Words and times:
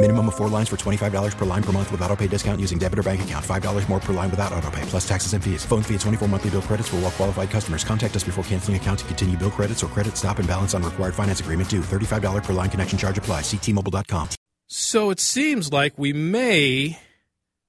Minimum 0.00 0.28
of 0.28 0.36
four 0.36 0.48
lines 0.48 0.68
for 0.68 0.76
$25 0.76 1.36
per 1.36 1.44
line 1.44 1.62
per 1.62 1.72
month 1.72 1.90
with 1.90 2.00
auto 2.02 2.14
pay 2.14 2.28
discount 2.28 2.60
using 2.60 2.78
debit 2.78 3.00
or 3.00 3.02
bank 3.02 3.22
account. 3.22 3.44
$5 3.44 3.88
more 3.88 3.98
per 3.98 4.12
line 4.12 4.30
without 4.30 4.52
auto 4.52 4.70
pay, 4.70 4.82
plus 4.82 5.06
taxes 5.08 5.32
and 5.32 5.42
fees. 5.42 5.64
Phone 5.64 5.82
fee 5.82 5.94
at 5.94 6.00
24 6.02 6.28
monthly 6.28 6.50
bill 6.50 6.62
credits 6.62 6.88
for 6.88 6.96
all 6.96 7.02
well 7.02 7.10
qualified 7.10 7.50
customers. 7.50 7.82
Contact 7.82 8.14
us 8.14 8.22
before 8.22 8.44
canceling 8.44 8.76
account 8.76 9.00
to 9.00 9.04
continue 9.06 9.36
bill 9.36 9.50
credits 9.50 9.82
or 9.82 9.88
credit 9.88 10.16
stop 10.16 10.38
and 10.38 10.46
balance 10.46 10.72
on 10.72 10.84
required 10.84 11.16
finance 11.16 11.40
agreement 11.40 11.68
due. 11.68 11.80
$35 11.80 12.44
per 12.44 12.52
line 12.52 12.70
connection 12.70 12.96
charge 12.96 13.18
apply. 13.18 13.40
Ctmobile.com. 13.40 14.28
So 14.68 15.10
it 15.10 15.18
seems 15.18 15.72
like 15.72 15.98
we 15.98 16.12
may 16.12 17.00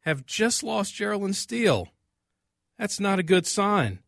have 0.02 0.28
just 0.28 0.62
lost 0.62 0.94
Geraldine 0.94 1.34
Steele. 1.34 1.88
That's 2.78 3.00
not 3.00 3.18
a 3.18 3.24
good 3.24 3.48
sign. 3.48 4.00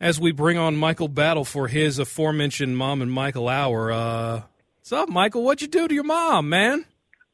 As 0.00 0.20
we 0.20 0.32
bring 0.32 0.58
on 0.58 0.76
Michael 0.76 1.08
Battle 1.08 1.46
for 1.46 1.68
his 1.68 1.98
aforementioned 1.98 2.76
Mom 2.76 3.00
and 3.00 3.10
Michael 3.10 3.48
hour, 3.48 3.90
uh, 3.90 4.42
what's 4.84 4.92
up, 4.92 5.08
Michael? 5.08 5.42
What'd 5.44 5.62
you 5.62 5.68
do 5.68 5.88
to 5.88 5.94
your 5.94 6.04
mom, 6.04 6.50
man? 6.50 6.84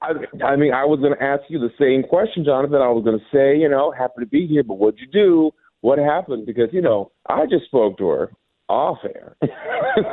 I, 0.01 0.13
I 0.45 0.55
mean, 0.55 0.73
I 0.73 0.85
was 0.85 1.01
going 1.01 1.15
to 1.19 1.23
ask 1.23 1.43
you 1.49 1.59
the 1.59 1.73
same 1.81 2.09
question, 2.09 2.45
Jonathan. 2.45 2.77
I 2.77 2.89
was 2.91 3.03
going 3.05 3.19
to 3.19 3.25
say, 3.37 3.59
you 3.59 3.69
know, 3.69 3.91
happy 3.91 4.21
to 4.21 4.27
be 4.27 4.47
here, 4.47 4.63
but 4.63 4.75
what'd 4.79 5.01
you 5.01 5.09
do? 5.09 5.51
What 5.81 5.99
happened? 5.99 6.47
Because, 6.47 6.69
you 6.73 6.81
know, 6.81 7.11
I 7.29 7.47
just 7.51 7.65
spoke 7.65 7.99
to 7.99 8.07
her 8.09 8.31
off 8.69 8.99
air. 9.05 9.37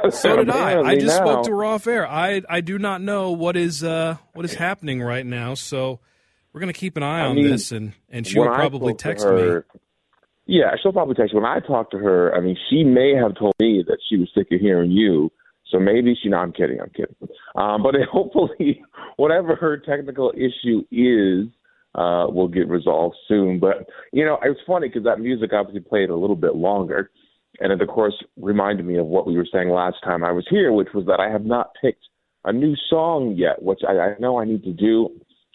So 0.10 0.38
did 0.38 0.50
I. 0.50 0.82
I 0.82 0.96
just 0.96 1.20
now- 1.20 1.26
spoke 1.26 1.46
to 1.46 1.52
her 1.52 1.64
off 1.64 1.86
air. 1.86 2.08
I 2.08 2.42
I 2.50 2.62
do 2.62 2.80
not 2.80 3.00
know 3.00 3.30
what 3.32 3.56
is 3.56 3.84
uh 3.84 4.18
what 4.34 4.44
is 4.44 4.56
happening 4.56 5.04
right 5.04 5.24
now, 5.26 5.54
so 5.54 6.00
we're 6.52 6.62
gonna 6.62 6.74
keep 6.74 6.98
an 6.98 7.04
eye 7.04 7.20
I 7.20 7.26
on 7.28 7.36
mean, 7.36 7.52
this, 7.52 7.72
and 7.72 7.94
and 8.10 8.26
she 8.26 8.40
will 8.40 8.48
probably 8.48 8.96
text 8.96 9.24
her- 9.24 9.64
me. 9.70 9.80
Yeah, 10.48 10.72
she'll 10.82 10.94
probably 10.94 11.14
text 11.14 11.32
you. 11.32 11.40
When 11.40 11.46
I 11.46 11.60
talked 11.60 11.92
to 11.92 12.00
her, 12.00 12.34
I 12.34 12.40
mean, 12.42 12.58
she 12.72 12.84
may 12.84 13.14
have 13.14 13.36
told 13.38 13.54
me 13.60 13.84
that 13.88 14.00
she 14.10 14.18
was 14.18 14.30
sick 14.34 14.48
of 14.52 14.60
hearing 14.60 14.90
you. 14.90 15.32
So 15.72 15.80
maybe 15.80 16.18
she. 16.22 16.30
No, 16.30 16.38
I'm 16.38 16.54
kidding. 16.54 16.80
I'm 16.80 16.90
kidding. 16.90 17.16
Um, 17.56 17.84
but 17.84 17.96
hopefully, 18.12 18.84
whatever 19.18 19.56
her 19.56 19.78
technical 19.78 20.32
issue 20.36 20.84
is, 20.92 21.48
uh, 21.96 22.28
will 22.30 22.48
get 22.48 22.68
resolved 22.68 23.16
soon. 23.28 23.59
But 23.59 23.88
you 24.14 24.24
know, 24.24 24.36
it 24.36 24.50
was 24.50 24.58
funny 24.66 24.88
because 24.88 25.04
that 25.04 25.20
music 25.20 25.52
obviously 25.54 25.82
played 25.82 26.09
a 26.09 26.16
little 26.16 26.36
bit 26.36 26.56
longer, 26.56 27.12
and 27.59 27.72
it 27.72 27.82
of 27.82 27.88
course 27.88 28.16
reminded 28.38 28.86
me 28.86 28.98
of 28.98 29.08
what 29.08 29.28
we 29.28 29.36
were 29.36 29.48
saying 29.52 29.70
last 29.70 29.98
time 30.04 30.24
I 30.24 30.32
was 30.32 30.46
here, 30.50 30.72
which 30.72 30.90
was 30.94 31.06
that 31.08 31.20
I 31.20 31.30
have 31.32 31.46
not 31.46 31.72
picked 31.81 32.04
a 32.46 32.54
new 32.54 32.76
song 32.90 33.36
yet, 33.36 33.62
which 33.62 33.81
I, 33.88 33.94
I 33.94 34.16
know 34.20 34.40
I 34.40 34.46
need 34.46 34.64
to 34.64 34.74
do, 34.74 35.09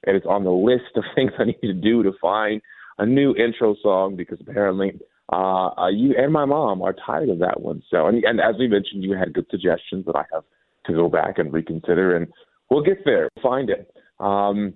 and 0.05 0.17
it's 0.17 0.27
on 0.27 0.45
the 0.45 0.51
list 0.51 0.97
of 0.97 1.05
things 1.15 1.33
I 1.39 1.45
need 1.45 1.63
to 1.63 1.73
do 1.73 2.03
to 2.03 2.13
find 2.21 2.61
a 2.99 3.07
new 3.07 3.35
intro 3.35 3.75
song 3.83 4.17
because 4.17 4.39
apparently 4.41 5.01
uh, 5.33 5.71
uh, 5.79 5.89
you 5.89 6.15
and 6.17 6.33
my 6.33 6.45
mom 6.45 6.83
are 6.83 6.95
tired 7.07 7.31
of 7.31 7.39
that 7.39 7.61
one. 7.61 7.83
So, 7.91 8.07
and, 8.07 8.23
and 8.25 8.39
as 8.39 8.55
we 8.59 8.69
mentioned, 8.69 9.03
you 9.03 9.17
had 9.17 9.33
good 9.33 9.47
suggestions 9.51 10.05
that 10.05 10.15
I 10.15 10.25
have 10.33 10.45
to 10.87 10.93
go 10.93 11.09
back 11.09 11.39
and 11.39 11.53
reconsider, 11.53 12.15
and 12.15 12.27
we'll 12.71 12.83
get 12.83 13.05
there, 13.05 13.31
find 13.43 13.71
it. 13.71 13.91
Um, 14.21 14.75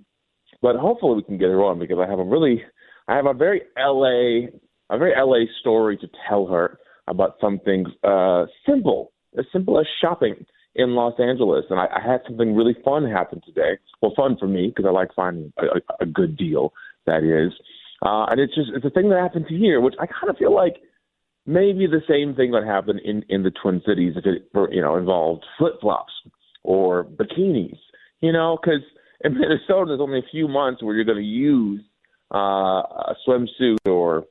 but 0.61 0.75
hopefully 0.75 1.15
we 1.15 1.23
can 1.23 1.37
get 1.37 1.49
her 1.49 1.63
on 1.63 1.77
because 1.77 1.99
I 2.03 2.09
have 2.09 2.19
a 2.19 2.23
really, 2.23 2.63
I 3.07 3.15
have 3.15 3.27
a 3.27 3.33
very 3.33 3.61
LA, 3.77 4.47
a 4.89 4.97
very 4.97 5.13
LA 5.15 5.45
story 5.59 5.95
to 5.97 6.07
tell 6.27 6.47
her 6.47 6.79
about 7.07 7.35
something 7.39 7.85
uh, 8.03 8.45
simple, 8.65 9.11
as 9.37 9.45
simple 9.53 9.79
as 9.79 9.85
shopping 10.01 10.43
in 10.75 10.95
Los 10.95 11.19
Angeles. 11.19 11.65
And 11.69 11.79
I, 11.79 11.85
I 11.85 12.01
had 12.01 12.21
something 12.27 12.55
really 12.55 12.75
fun 12.83 13.09
happen 13.09 13.41
today. 13.45 13.77
Well, 14.01 14.13
fun 14.15 14.37
for 14.39 14.47
me 14.47 14.73
because 14.75 14.85
I 14.87 14.91
like 14.91 15.09
finding 15.15 15.53
a, 15.59 15.65
a, 15.65 15.81
a 16.01 16.05
good 16.05 16.35
deal. 16.35 16.73
That 17.05 17.23
is, 17.23 17.53
uh, 18.05 18.25
and 18.29 18.39
it's 18.39 18.53
just 18.55 18.69
it's 18.75 18.85
a 18.85 18.89
thing 18.89 19.09
that 19.09 19.19
happened 19.19 19.45
here, 19.49 19.81
which 19.81 19.95
I 19.99 20.05
kind 20.05 20.29
of 20.29 20.37
feel 20.37 20.53
like 20.53 20.77
maybe 21.45 21.87
the 21.87 22.01
same 22.07 22.35
thing 22.35 22.51
that 22.51 22.63
happened 22.65 23.01
in 23.03 23.23
in 23.29 23.43
the 23.43 23.51
Twin 23.51 23.81
Cities 23.85 24.13
if 24.15 24.25
it 24.25 24.49
you 24.71 24.81
know 24.81 24.97
involved 24.97 25.45
flip 25.57 25.73
flops 25.81 26.13
or 26.63 27.03
bikinis, 27.05 27.79
you 28.21 28.31
know, 28.31 28.57
because 28.61 28.81
in 29.23 29.33
Minnesota 29.39 29.85
there's 29.87 30.01
only 30.01 30.19
a 30.19 30.31
few 30.31 30.47
months 30.47 30.83
where 30.83 30.95
you're 30.95 31.05
going 31.05 31.17
to 31.17 31.23
use 31.23 31.81
uh, 32.33 32.81
a 32.81 33.15
swimsuit 33.27 33.77
or 33.87 34.25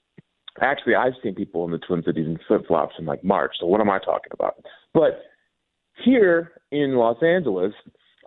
actually 0.60 0.94
I've 0.94 1.14
seen 1.22 1.34
people 1.34 1.64
in 1.64 1.70
the 1.72 1.78
Twin 1.78 2.02
Cities 2.04 2.26
in 2.26 2.38
flip 2.46 2.66
flops 2.68 2.94
in 2.98 3.06
like 3.06 3.24
March. 3.24 3.52
So 3.58 3.66
what 3.66 3.80
am 3.80 3.90
I 3.90 3.98
talking 3.98 4.32
about? 4.32 4.56
But 4.94 5.22
here 6.04 6.52
in 6.70 6.96
Los 6.96 7.22
Angeles, 7.22 7.72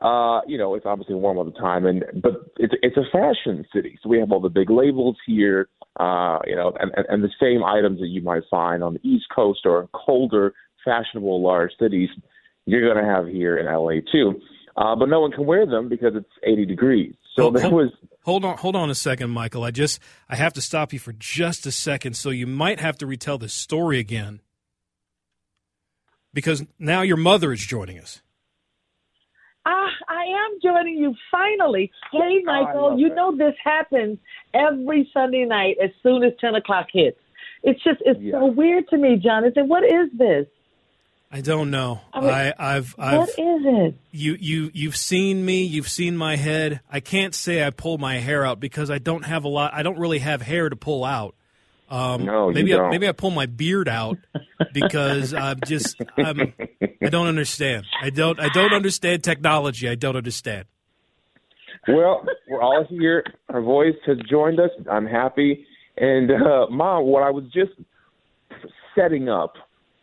uh, 0.01 0.41
you 0.47 0.57
know, 0.57 0.75
it's 0.75 0.85
obviously 0.85 1.15
warm 1.15 1.37
all 1.37 1.43
the 1.43 1.51
time, 1.51 1.85
and 1.85 2.03
but 2.21 2.51
it's 2.57 2.73
it's 2.81 2.97
a 2.97 3.03
fashion 3.11 3.65
city, 3.73 3.99
so 4.01 4.09
we 4.09 4.19
have 4.19 4.31
all 4.31 4.39
the 4.39 4.49
big 4.49 4.69
labels 4.69 5.17
here, 5.25 5.67
uh, 5.99 6.39
you 6.47 6.55
know, 6.55 6.73
and, 6.79 6.91
and 7.09 7.23
the 7.23 7.29
same 7.39 7.63
items 7.63 7.99
that 7.99 8.07
you 8.07 8.21
might 8.21 8.43
find 8.49 8.83
on 8.83 8.93
the 8.93 9.07
East 9.07 9.25
Coast 9.33 9.61
or 9.65 9.89
colder, 9.93 10.53
fashionable 10.85 11.43
large 11.43 11.71
cities, 11.79 12.09
you're 12.65 12.93
going 12.93 13.03
to 13.03 13.09
have 13.09 13.27
here 13.27 13.57
in 13.57 13.65
LA 13.65 13.99
too. 14.11 14.39
Uh, 14.77 14.95
but 14.95 15.09
no 15.09 15.19
one 15.19 15.31
can 15.31 15.45
wear 15.45 15.65
them 15.65 15.89
because 15.89 16.13
it's 16.15 16.29
80 16.43 16.65
degrees. 16.65 17.13
So 17.35 17.43
Hold- 17.43 17.55
there 17.57 17.69
was 17.69 17.91
Hold 18.23 18.45
on, 18.45 18.57
hold 18.57 18.75
on 18.75 18.89
a 18.89 18.95
second, 18.95 19.31
Michael. 19.31 19.63
I 19.63 19.71
just 19.71 19.99
I 20.29 20.35
have 20.35 20.53
to 20.53 20.61
stop 20.61 20.93
you 20.93 20.99
for 20.99 21.13
just 21.13 21.65
a 21.65 21.71
second, 21.71 22.15
so 22.15 22.29
you 22.29 22.45
might 22.45 22.79
have 22.79 22.97
to 22.99 23.07
retell 23.07 23.37
this 23.37 23.53
story 23.53 23.97
again, 23.97 24.41
because 26.33 26.63
now 26.77 27.01
your 27.01 27.17
mother 27.17 27.51
is 27.51 27.65
joining 27.65 27.97
us. 27.97 28.21
Ah, 29.71 29.91
I 30.07 30.23
am 30.23 30.59
joining 30.63 30.97
you 30.97 31.13
finally. 31.29 31.91
Hey, 32.11 32.41
Michael, 32.43 32.97
you 32.97 33.13
know 33.13 33.35
this 33.37 33.53
happens 33.63 34.17
every 34.51 35.07
Sunday 35.13 35.45
night 35.45 35.77
as 35.83 35.91
soon 36.01 36.23
as 36.23 36.33
10 36.41 36.55
o'clock 36.55 36.87
hits. 36.91 37.19
It's 37.61 37.83
just, 37.83 38.01
it's 38.03 38.19
so 38.31 38.47
weird 38.47 38.87
to 38.89 38.97
me, 38.97 39.17
Jonathan. 39.17 39.67
What 39.67 39.83
is 39.83 40.09
this? 40.17 40.47
I 41.31 41.41
don't 41.41 41.69
know. 41.69 42.01
I 42.11 42.21
mean, 42.21 42.29
I, 42.31 42.53
I've, 42.57 42.95
I've, 42.97 43.17
what 43.19 43.29
is 43.29 43.35
it? 43.37 43.95
you, 44.11 44.37
you, 44.39 44.71
you've 44.73 44.95
seen 44.97 45.45
me. 45.45 45.63
You've 45.63 45.89
seen 45.89 46.17
my 46.17 46.35
head. 46.35 46.81
I 46.89 46.99
can't 46.99 47.35
say 47.35 47.63
I 47.63 47.69
pull 47.69 47.99
my 47.99 48.15
hair 48.17 48.43
out 48.43 48.59
because 48.59 48.89
I 48.89 48.97
don't 48.97 49.23
have 49.25 49.43
a 49.43 49.49
lot. 49.49 49.75
I 49.75 49.83
don't 49.83 49.99
really 49.99 50.19
have 50.19 50.41
hair 50.41 50.69
to 50.69 50.75
pull 50.75 51.05
out. 51.05 51.35
Um, 51.89 52.25
No, 52.25 52.51
maybe 52.51 52.73
I, 52.73 52.89
maybe 52.89 53.07
I 53.07 53.11
pull 53.11 53.31
my 53.31 53.45
beard 53.47 53.89
out 53.89 54.17
because 54.73 55.33
I'm 55.33 55.59
just 55.65 55.99
I'm, 56.17 56.53
I 57.01 57.09
don't 57.09 57.27
understand. 57.27 57.85
I 58.01 58.09
don't 58.09 58.39
I 58.39 58.49
don't 58.49 58.73
understand 58.73 59.23
technology. 59.23 59.89
I 59.89 59.95
don't 59.95 60.15
understand. 60.15 60.65
Well, 61.87 62.25
we're 62.47 62.61
all 62.61 62.85
here. 62.89 63.23
Her 63.49 63.61
voice 63.61 63.95
has 64.05 64.17
joined 64.29 64.59
us. 64.59 64.69
I'm 64.91 65.07
happy. 65.07 65.65
And 65.97 66.29
uh, 66.31 66.67
mom, 66.69 67.05
what 67.05 67.23
I 67.23 67.29
was 67.29 67.45
just 67.45 67.71
setting 68.95 69.29
up 69.29 69.53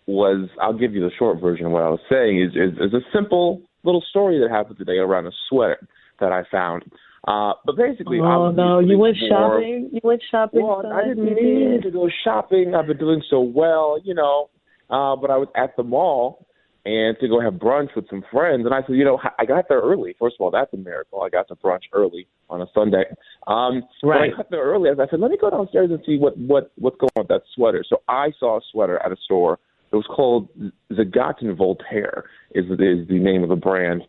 was 0.07 0.49
I'll 0.61 0.77
give 0.77 0.95
you 0.95 1.01
the 1.01 1.11
short 1.19 1.41
version 1.41 1.67
of 1.67 1.73
what 1.73 1.83
I 1.83 1.89
was 1.89 2.01
saying 2.11 2.41
is 2.41 2.51
is, 2.51 2.79
is 2.79 2.95
a 2.95 3.01
simple 3.13 3.63
little 3.83 4.03
story 4.11 4.41
that 4.41 4.51
happened 4.51 4.79
today 4.79 4.99
around 4.99 5.27
a 5.27 5.33
sweater 5.49 5.87
that 6.21 6.33
I 6.33 6.43
found. 6.51 6.85
Uh, 7.27 7.53
but 7.65 7.77
basically, 7.77 8.19
I 8.19 8.37
was 8.37 8.55
Oh, 8.57 8.63
no. 8.63 8.79
You 8.79 8.99
went 8.99 9.17
more- 9.21 9.29
shopping? 9.29 9.91
You 9.93 10.01
went 10.05 10.23
shopping? 10.31 10.63
Well? 10.65 10.87
I 10.87 11.09
didn't 11.09 11.25
did. 11.35 11.83
to 11.83 11.91
go 11.91 12.09
shopping. 12.25 12.75
I've 12.75 12.87
been 12.87 12.99
doing 12.99 13.23
so 13.29 13.41
well, 13.41 13.99
you 14.03 14.15
know. 14.15 14.49
Uh, 14.89 15.17
but 15.17 15.31
I 15.31 15.37
was 15.37 15.49
at 15.57 15.77
the 15.77 15.83
mall 15.83 16.47
and 16.85 17.17
to 17.19 17.27
go 17.27 17.41
have 17.41 17.55
brunch 17.55 17.89
with 17.97 18.09
some 18.09 18.23
friends, 18.31 18.65
and 18.65 18.73
I 18.73 18.83
said, 18.87 18.95
you 18.95 19.05
know, 19.05 19.19
I 19.41 19.45
got 19.45 19.69
there 19.69 19.81
early. 19.81 20.15
First 20.21 20.37
of 20.39 20.45
all, 20.45 20.53
that's 20.53 20.73
a 20.73 20.77
miracle. 20.77 21.21
I 21.23 21.29
got 21.29 21.49
to 21.49 21.57
brunch 21.57 21.83
early 21.93 22.29
on 22.49 22.63
a 22.63 22.67
Sunday. 22.73 23.03
Um, 23.49 23.83
Right. 24.05 24.33
I 24.33 24.37
got 24.37 24.51
there 24.53 24.63
early. 24.63 24.89
I 24.91 24.95
said, 25.11 25.19
let 25.19 25.33
me 25.33 25.37
go 25.41 25.51
downstairs 25.51 25.91
and 25.91 25.99
see 26.07 26.17
what 26.19 26.39
what 26.39 26.71
what's 26.77 26.97
going 26.99 27.11
on 27.17 27.23
with 27.23 27.29
that 27.29 27.43
sweater. 27.57 27.85
So 27.89 28.03
I 28.07 28.31
saw 28.39 28.59
a 28.59 28.61
sweater 28.71 29.01
at 29.05 29.11
a 29.11 29.17
store. 29.25 29.59
It 29.91 29.97
was 29.97 30.07
called 30.07 30.49
Zadig 30.95 31.17
et 31.43 31.57
Voltaire. 31.57 32.25
Is 32.55 32.67
is 32.71 33.09
the 33.09 33.19
name 33.19 33.43
of 33.43 33.49
the 33.49 33.57
brand, 33.57 34.03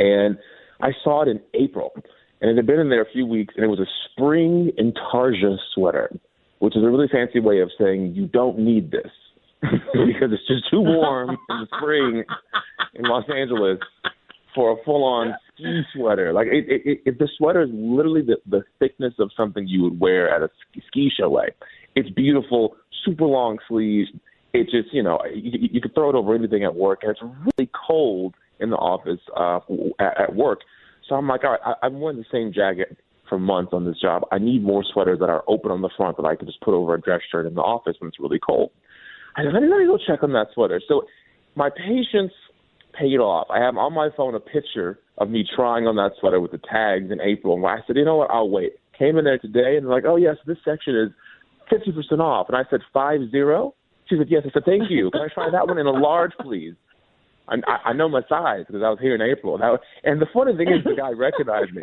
and 0.00 0.36
I 0.80 0.90
saw 1.04 1.22
it 1.22 1.28
in 1.28 1.40
April, 1.54 1.92
and 2.40 2.50
it 2.50 2.56
had 2.56 2.66
been 2.66 2.80
in 2.80 2.90
there 2.90 3.02
a 3.02 3.12
few 3.12 3.26
weeks, 3.26 3.54
and 3.56 3.64
it 3.64 3.68
was 3.68 3.80
a 3.80 3.86
spring 4.10 4.70
Intarsia 4.78 5.56
sweater. 5.74 6.10
which 6.58 6.76
is 6.76 6.82
a 6.82 6.88
really 6.88 7.08
fancy 7.08 7.40
way 7.40 7.60
of 7.60 7.70
saying 7.78 8.14
you 8.14 8.26
don't 8.26 8.58
need 8.58 8.90
this 8.90 9.10
because 9.62 10.30
it's 10.32 10.46
just 10.46 10.70
too 10.70 10.80
warm 10.80 11.30
in 11.30 11.36
the 11.48 11.66
spring 11.76 12.24
in 12.94 13.04
Los 13.04 13.24
Angeles 13.34 13.78
for 14.54 14.72
a 14.72 14.84
full-on 14.84 15.34
ski 15.54 15.82
sweater. 15.94 16.32
Like 16.32 16.46
it, 16.46 16.64
it, 16.68 17.00
it, 17.04 17.18
the 17.18 17.28
sweater 17.36 17.62
is 17.62 17.70
literally 17.72 18.22
the, 18.22 18.36
the 18.48 18.62
thickness 18.78 19.14
of 19.18 19.30
something 19.36 19.66
you 19.66 19.82
would 19.82 19.98
wear 19.98 20.34
at 20.34 20.42
a 20.42 20.50
ski 20.88 21.10
chalet. 21.14 21.48
It's 21.96 22.08
beautiful, 22.10 22.76
super 23.04 23.24
long 23.24 23.58
sleeves. 23.68 24.10
It 24.52 24.64
just, 24.64 24.92
you 24.92 25.02
know, 25.02 25.18
you, 25.34 25.68
you 25.72 25.80
could 25.80 25.94
throw 25.94 26.10
it 26.10 26.14
over 26.14 26.34
anything 26.34 26.64
at 26.64 26.74
work, 26.74 27.00
and 27.02 27.10
it's 27.10 27.20
really 27.22 27.70
cold 27.86 28.34
in 28.60 28.70
the 28.70 28.76
office 28.76 29.20
uh, 29.36 29.58
at, 29.98 30.20
at 30.20 30.36
work. 30.36 30.60
So 31.08 31.14
I'm 31.14 31.28
like, 31.28 31.44
all 31.44 31.52
right, 31.52 31.60
I, 31.64 31.86
I'm 31.86 32.00
wearing 32.00 32.18
the 32.18 32.24
same 32.32 32.52
jacket 32.52 32.96
for 33.28 33.38
months 33.38 33.72
on 33.72 33.84
this 33.84 34.00
job. 34.00 34.22
I 34.32 34.38
need 34.38 34.62
more 34.62 34.84
sweaters 34.92 35.18
that 35.20 35.30
are 35.30 35.44
open 35.48 35.70
on 35.70 35.82
the 35.82 35.90
front 35.96 36.16
that 36.16 36.24
I 36.24 36.36
can 36.36 36.46
just 36.46 36.60
put 36.60 36.74
over 36.74 36.94
a 36.94 37.00
dress 37.00 37.20
shirt 37.30 37.46
in 37.46 37.54
the 37.54 37.62
office 37.62 37.96
when 37.98 38.08
it's 38.08 38.20
really 38.20 38.38
cold. 38.38 38.70
I 39.36 39.42
said, 39.42 39.52
let 39.52 39.62
me, 39.62 39.68
let 39.68 39.78
me 39.78 39.86
go 39.86 39.98
check 40.06 40.22
on 40.22 40.32
that 40.32 40.48
sweater. 40.54 40.80
So 40.86 41.02
my 41.56 41.70
patience 41.70 42.32
paid 42.98 43.18
off. 43.18 43.48
I 43.50 43.58
have 43.60 43.76
on 43.76 43.92
my 43.92 44.08
phone 44.16 44.34
a 44.34 44.40
picture 44.40 45.00
of 45.18 45.30
me 45.30 45.44
trying 45.56 45.86
on 45.86 45.96
that 45.96 46.12
sweater 46.20 46.40
with 46.40 46.52
the 46.52 46.58
tags 46.58 47.10
in 47.10 47.20
April. 47.20 47.56
And 47.56 47.66
I 47.66 47.78
said, 47.86 47.96
you 47.96 48.04
know 48.04 48.16
what, 48.16 48.30
I'll 48.30 48.48
wait. 48.48 48.72
Came 48.98 49.18
in 49.18 49.24
there 49.24 49.38
today 49.38 49.76
and 49.76 49.86
they're 49.86 49.94
like, 49.94 50.04
oh, 50.06 50.16
yes, 50.16 50.36
this 50.46 50.58
section 50.64 50.94
is 50.96 51.10
50% 51.72 52.20
off. 52.20 52.48
And 52.48 52.56
I 52.56 52.62
said, 52.70 52.80
five 52.92 53.20
zero? 53.30 53.74
She 54.08 54.16
said, 54.16 54.26
yes. 54.28 54.42
I 54.46 54.52
said, 54.52 54.64
thank 54.64 54.90
you. 54.90 55.10
Can 55.10 55.22
I 55.22 55.28
try 55.32 55.50
that 55.50 55.66
one 55.66 55.78
in 55.78 55.86
a 55.86 55.92
large, 55.92 56.32
please? 56.40 56.74
I, 57.48 57.90
I 57.90 57.92
know 57.92 58.08
my 58.08 58.22
size 58.28 58.64
because 58.66 58.82
I 58.82 58.90
was 58.90 58.98
here 59.00 59.14
in 59.14 59.20
April. 59.20 59.54
And, 59.54 59.64
I, 59.64 59.74
and 60.02 60.20
the 60.20 60.26
funny 60.32 60.56
thing 60.56 60.68
is, 60.68 60.84
the 60.84 60.94
guy 60.96 61.10
recognized 61.10 61.74
me. 61.74 61.82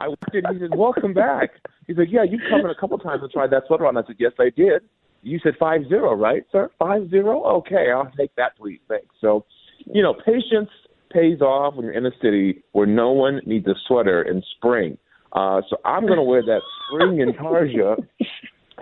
I 0.00 0.08
walked 0.08 0.34
in. 0.34 0.44
He 0.52 0.60
said, 0.60 0.76
"Welcome 0.76 1.14
back." 1.14 1.50
He 1.86 1.94
said, 1.94 2.06
"Yeah, 2.10 2.22
you've 2.22 2.42
come 2.50 2.60
in 2.60 2.70
a 2.70 2.74
couple 2.74 2.98
times 2.98 3.22
and 3.22 3.30
tried 3.30 3.50
that 3.50 3.64
sweater 3.66 3.86
on." 3.86 3.96
I 3.96 4.02
said, 4.06 4.16
"Yes, 4.18 4.32
I 4.38 4.50
did." 4.50 4.82
You 5.22 5.40
said 5.42 5.54
five 5.58 5.88
zero, 5.88 6.14
right, 6.14 6.44
sir? 6.52 6.70
Five 6.78 7.10
zero. 7.10 7.42
Okay, 7.44 7.90
I'll 7.92 8.10
take 8.16 8.34
that, 8.36 8.56
please. 8.56 8.80
Thanks. 8.88 9.08
So, 9.20 9.44
you 9.86 10.02
know, 10.02 10.14
patience 10.14 10.70
pays 11.10 11.40
off 11.40 11.74
when 11.74 11.86
you're 11.86 11.94
in 11.94 12.06
a 12.06 12.12
city 12.22 12.62
where 12.72 12.86
no 12.86 13.10
one 13.10 13.40
needs 13.46 13.66
a 13.66 13.74
sweater 13.86 14.22
in 14.22 14.42
spring. 14.56 14.96
Uh, 15.32 15.62
so 15.68 15.76
I'm 15.84 16.06
going 16.06 16.18
to 16.18 16.22
wear 16.22 16.42
that 16.42 16.60
spring 16.86 17.18
intarsia 17.18 17.96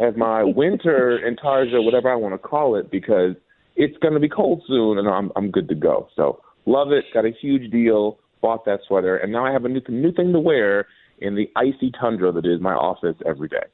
as 0.01 0.15
my 0.17 0.43
winter 0.43 1.19
in 1.27 1.37
intarsia, 1.37 1.83
whatever 1.83 2.11
I 2.11 2.17
want 2.17 2.35
to 2.35 2.39
call 2.39 2.77
it, 2.77 2.91
because 2.91 3.35
it's 3.77 3.97
going 3.99 4.15
to 4.15 4.21
be 4.21 4.29
cold 4.29 4.63
soon, 4.67 4.99
and 4.99 5.09
I'm 5.09 5.31
I'm 5.37 5.51
good 5.51 5.69
to 5.69 5.75
go. 5.75 6.09
So 6.17 6.41
love 6.67 6.93
it. 6.93 7.05
Got 7.15 7.25
a 7.25 7.31
huge 7.41 7.71
deal. 7.71 8.19
Bought 8.43 8.65
that 8.67 8.81
sweater, 8.87 9.17
and 9.17 9.33
now 9.33 9.45
I 9.45 9.53
have 9.53 9.65
a 9.65 9.69
new 9.69 9.81
new 9.89 10.13
thing 10.13 10.33
to 10.33 10.41
wear 10.41 10.87
in 11.19 11.35
the 11.35 11.51
icy 11.57 11.91
tundra 11.99 12.33
that 12.33 12.47
is 12.47 12.61
my 12.61 12.75
office 12.75 13.17
every 13.25 13.49
day. 13.49 13.65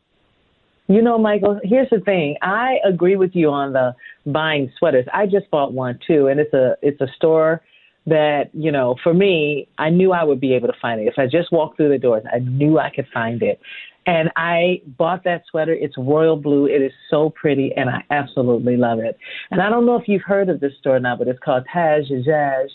You 0.89 1.03
know, 1.03 1.19
Michael, 1.19 1.61
here's 1.63 1.91
the 1.91 2.01
thing. 2.01 2.37
I 2.43 2.77
agree 2.85 3.17
with 3.17 3.31
you 3.35 3.51
on 3.51 3.73
the 3.73 3.95
buying 4.27 4.71
sweaters. 4.79 5.07
I 5.13 5.27
just 5.27 5.51
bought 5.51 5.73
one 5.73 5.99
too, 6.07 6.27
and 6.27 6.41
it's 6.41 6.53
a 6.53 6.77
it's 6.83 7.01
a 7.01 7.07
store 7.17 7.63
that, 8.07 8.51
you 8.53 8.73
know, 8.73 8.97
for 9.03 9.15
me, 9.15 9.69
I 9.79 9.91
knew 9.91 10.13
I 10.13 10.25
would 10.25 10.41
be 10.41 10.55
able 10.55 10.67
to 10.69 10.75
find 10.83 11.01
it. 11.01 11.07
If 11.07 11.15
I 11.19 11.27
just 11.27 11.53
walked 11.53 11.77
through 11.77 11.91
the 11.91 11.99
doors, 11.99 12.25
I 12.33 12.41
knew 12.41 12.79
I 12.79 12.91
could 12.91 13.07
find 13.15 13.43
it. 13.43 13.61
And 14.07 14.31
I 14.37 14.83
bought 14.99 15.23
that 15.25 15.43
sweater. 15.51 15.73
It's 15.73 15.95
royal 15.97 16.37
blue. 16.37 16.67
It 16.67 16.83
is 16.83 16.93
so 17.09 17.31
pretty, 17.31 17.73
and 17.77 17.89
I 17.89 18.03
absolutely 18.11 18.77
love 18.77 18.99
it. 18.99 19.17
And 19.51 19.63
I 19.63 19.71
don't 19.71 19.87
know 19.87 19.97
if 19.97 20.09
you've 20.09 20.23
heard 20.23 20.49
of 20.49 20.59
this 20.61 20.73
store 20.81 20.99
now, 20.99 21.17
but 21.17 21.29
it's 21.29 21.39
called 21.39 21.65
Taj 21.73 22.11
Jaj 22.11 22.67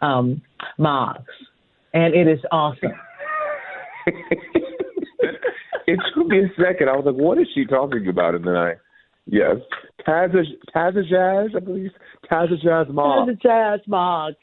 um, 0.00 0.40
Mogs, 0.78 1.24
and 1.92 2.14
it 2.14 2.26
is 2.26 2.38
awesome. 2.50 2.92
it 5.86 5.98
took 6.14 6.26
me 6.28 6.44
a 6.44 6.48
second. 6.56 6.88
I 6.88 6.96
was 6.96 7.04
like, 7.04 7.14
"What 7.16 7.38
is 7.38 7.46
she 7.54 7.66
talking 7.66 8.08
about?" 8.08 8.34
And 8.34 8.46
then 8.46 8.56
I, 8.56 8.72
yes, 9.26 9.56
Tazaj 10.06 10.46
Tazajaz, 10.74 11.54
I 11.54 11.60
believe 11.60 11.90
Tazajaz 12.30 12.88
Mog. 12.88 13.28
Tazajaz 13.28 13.86
Mog. 13.86 14.34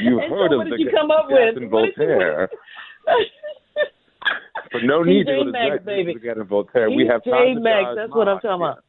You've 0.00 0.18
and 0.22 0.30
heard 0.32 0.50
so 0.50 0.54
of 0.54 0.58
what 0.58 0.70
the 0.70 0.76
did 0.76 0.80
you 0.80 0.90
come 0.94 1.10
up 1.10 1.26
with? 1.28 1.70
Voltaire. 1.70 2.48
but 4.80 4.86
no 4.86 5.02
need 5.02 5.26
to 5.26 5.32
go 5.32 5.44
to 5.44 5.50
Maxx, 5.50 5.84
baby. 5.84 6.14
get 6.14 6.36
in 6.36 6.44
Voltaire. 6.44 6.90
we 6.90 7.06
have 7.06 7.22
TJ 7.22 7.62
Maxx. 7.62 7.90
That's 7.96 8.12
what 8.12 8.28
I'm 8.28 8.40
talking 8.40 8.62
about. 8.62 8.84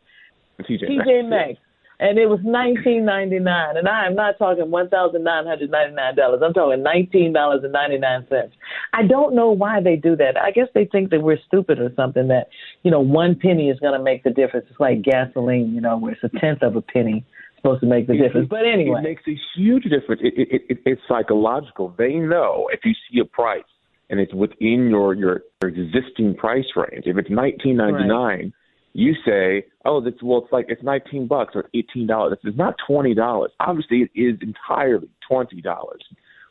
TJ, 0.62 0.84
TJ 0.90 1.30
Maxx. 1.30 1.60
And 2.00 2.20
it 2.20 2.28
was 2.28 2.40
nineteen 2.44 3.06
ninety 3.06 3.40
nine, 3.40 3.76
and 3.76 3.88
I 3.88 4.06
am 4.06 4.14
not 4.14 4.38
talking 4.38 4.70
one 4.70 4.88
thousand 4.88 5.24
nine 5.24 5.48
hundred 5.48 5.72
ninety 5.72 5.96
nine 5.96 6.16
dollars. 6.16 6.42
I'm 6.46 6.54
talking 6.54 6.84
nineteen 6.84 7.34
dollars 7.34 7.62
and 7.64 7.74
ninety 7.74 7.98
nine 7.98 8.24
cents. 8.30 8.54
I 8.94 9.02
don't 9.02 9.34
know 9.34 9.50
why 9.50 9.82
they 9.82 9.96
do 9.96 10.16
that. 10.16 10.38
I 10.38 10.52
guess 10.52 10.68
they 10.76 10.86
think 10.86 11.10
that 11.10 11.24
we're 11.24 11.40
stupid 11.48 11.80
or 11.80 11.92
something. 11.96 12.28
That 12.28 12.50
you 12.84 12.92
know, 12.92 13.00
one 13.00 13.36
penny 13.36 13.70
is 13.70 13.80
going 13.80 13.98
to 13.98 14.04
make 14.04 14.24
the 14.24 14.30
difference. 14.30 14.68
It's 14.70 14.80
like 14.80 15.02
gasoline, 15.02 15.74
you 15.74 15.82
know, 15.82 15.98
where 15.98 16.14
it's 16.14 16.24
a 16.24 16.40
tenth 16.40 16.62
of 16.62 16.76
a 16.76 16.84
penny 16.84 17.26
supposed 17.56 17.82
to 17.82 17.88
make 17.88 18.06
the 18.06 18.16
difference. 18.16 18.48
But 18.48 18.68
anyway, 18.72 19.00
it 19.00 19.04
makes 19.04 19.24
a 19.28 19.36
huge 19.56 19.84
difference. 19.84 20.22
It, 20.24 20.34
it, 20.38 20.62
it, 20.70 20.78
it's 20.86 21.02
psychological. 21.08 21.96
They 21.98 22.14
know 22.14 22.70
if 22.72 22.82
you 22.86 22.94
see 23.10 23.20
a 23.20 23.26
price 23.26 23.64
and 24.10 24.20
it's 24.20 24.34
within 24.34 24.88
your 24.90 25.14
your 25.14 25.42
existing 25.62 26.36
price 26.36 26.66
range. 26.76 27.04
If 27.06 27.18
it's 27.18 27.30
nineteen 27.30 27.78
ninety 27.78 28.08
nine. 28.08 28.40
Right 28.40 28.54
you 28.98 29.14
say, 29.24 29.68
oh, 29.86 30.02
this 30.02 30.16
well, 30.24 30.40
it's 30.44 30.52
like 30.52 30.66
it's 30.70 30.82
nineteen 30.82 31.28
bucks 31.28 31.52
or 31.54 31.70
eighteen 31.76 32.08
dollars. 32.08 32.40
It's 32.44 32.58
not 32.58 32.74
twenty 32.88 33.14
dollars. 33.14 33.52
Obviously, 33.60 33.98
it 33.98 34.20
is 34.20 34.40
entirely 34.42 35.08
twenty 35.30 35.62
dollars. 35.62 36.02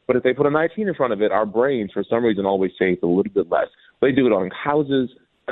But 0.06 0.14
if 0.14 0.22
they 0.22 0.32
put 0.32 0.46
a 0.46 0.50
nineteen 0.50 0.86
in 0.86 0.94
front 0.94 1.12
of 1.12 1.20
it, 1.20 1.32
our 1.32 1.44
brains, 1.44 1.90
for 1.92 2.04
some 2.08 2.24
reason, 2.24 2.46
always 2.46 2.70
say 2.78 2.92
it's 2.92 3.02
a 3.02 3.06
little 3.06 3.32
bit 3.32 3.50
less. 3.50 3.66
They 4.00 4.12
do 4.12 4.28
it 4.28 4.32
on 4.32 4.50
houses, 4.50 5.10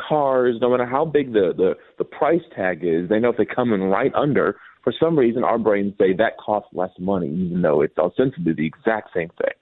cars, 0.08 0.58
no 0.60 0.70
matter 0.70 0.86
how 0.86 1.04
big 1.04 1.32
the 1.32 1.52
the 1.56 1.74
the 1.98 2.04
price 2.04 2.42
tag 2.54 2.84
is. 2.84 3.08
They 3.08 3.18
know 3.18 3.30
if 3.30 3.38
they 3.38 3.44
come 3.44 3.72
in 3.72 3.82
right 3.82 4.14
under, 4.14 4.54
for 4.84 4.92
some 4.98 5.18
reason, 5.18 5.42
our 5.42 5.58
brains 5.58 5.94
say 5.98 6.12
that 6.16 6.38
costs 6.38 6.70
less 6.72 6.92
money, 7.00 7.26
even 7.26 7.60
though 7.60 7.80
it's 7.80 7.98
ostensibly 7.98 8.52
the 8.52 8.66
exact 8.66 9.08
same 9.12 9.30
thing. 9.30 9.54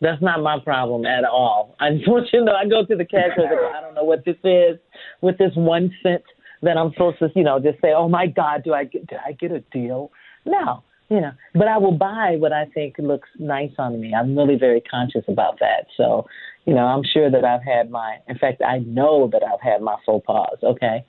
That's 0.00 0.22
not 0.22 0.42
my 0.42 0.58
problem 0.58 1.04
at 1.04 1.24
all. 1.24 1.76
I 1.78 1.90
just 1.92 2.08
want 2.08 2.28
you 2.32 2.40
to 2.40 2.44
know 2.46 2.52
I 2.54 2.66
go 2.66 2.84
to 2.86 2.96
the 2.96 3.04
cash 3.04 3.36
register. 3.36 3.70
I 3.74 3.80
don't 3.80 3.94
know 3.94 4.04
what 4.04 4.24
this 4.24 4.36
is 4.44 4.78
with 5.20 5.36
this 5.38 5.52
one 5.54 5.94
cent 6.02 6.22
that 6.62 6.76
I'm 6.76 6.92
supposed 6.92 7.18
to, 7.18 7.28
you 7.34 7.42
know, 7.42 7.58
just 7.58 7.80
say, 7.80 7.92
"Oh 7.94 8.08
my 8.08 8.26
God, 8.26 8.62
do 8.64 8.72
I 8.72 8.84
get 8.84 9.06
did 9.06 9.18
I 9.24 9.32
get 9.32 9.50
a 9.50 9.60
deal?" 9.72 10.10
No, 10.46 10.82
you 11.10 11.20
know. 11.20 11.32
But 11.54 11.68
I 11.68 11.78
will 11.78 11.92
buy 11.92 12.36
what 12.38 12.52
I 12.52 12.66
think 12.66 12.96
looks 12.98 13.28
nice 13.38 13.72
on 13.78 14.00
me. 14.00 14.14
I'm 14.14 14.36
really 14.36 14.56
very 14.56 14.80
conscious 14.80 15.24
about 15.28 15.58
that. 15.60 15.86
So, 15.96 16.26
you 16.64 16.74
know, 16.74 16.84
I'm 16.84 17.02
sure 17.04 17.30
that 17.30 17.44
I've 17.44 17.62
had 17.62 17.90
my. 17.90 18.16
In 18.28 18.38
fact, 18.38 18.62
I 18.62 18.78
know 18.78 19.28
that 19.32 19.42
I've 19.42 19.60
had 19.60 19.82
my 19.82 19.96
faux 20.06 20.24
pas. 20.26 20.58
Okay. 20.62 21.04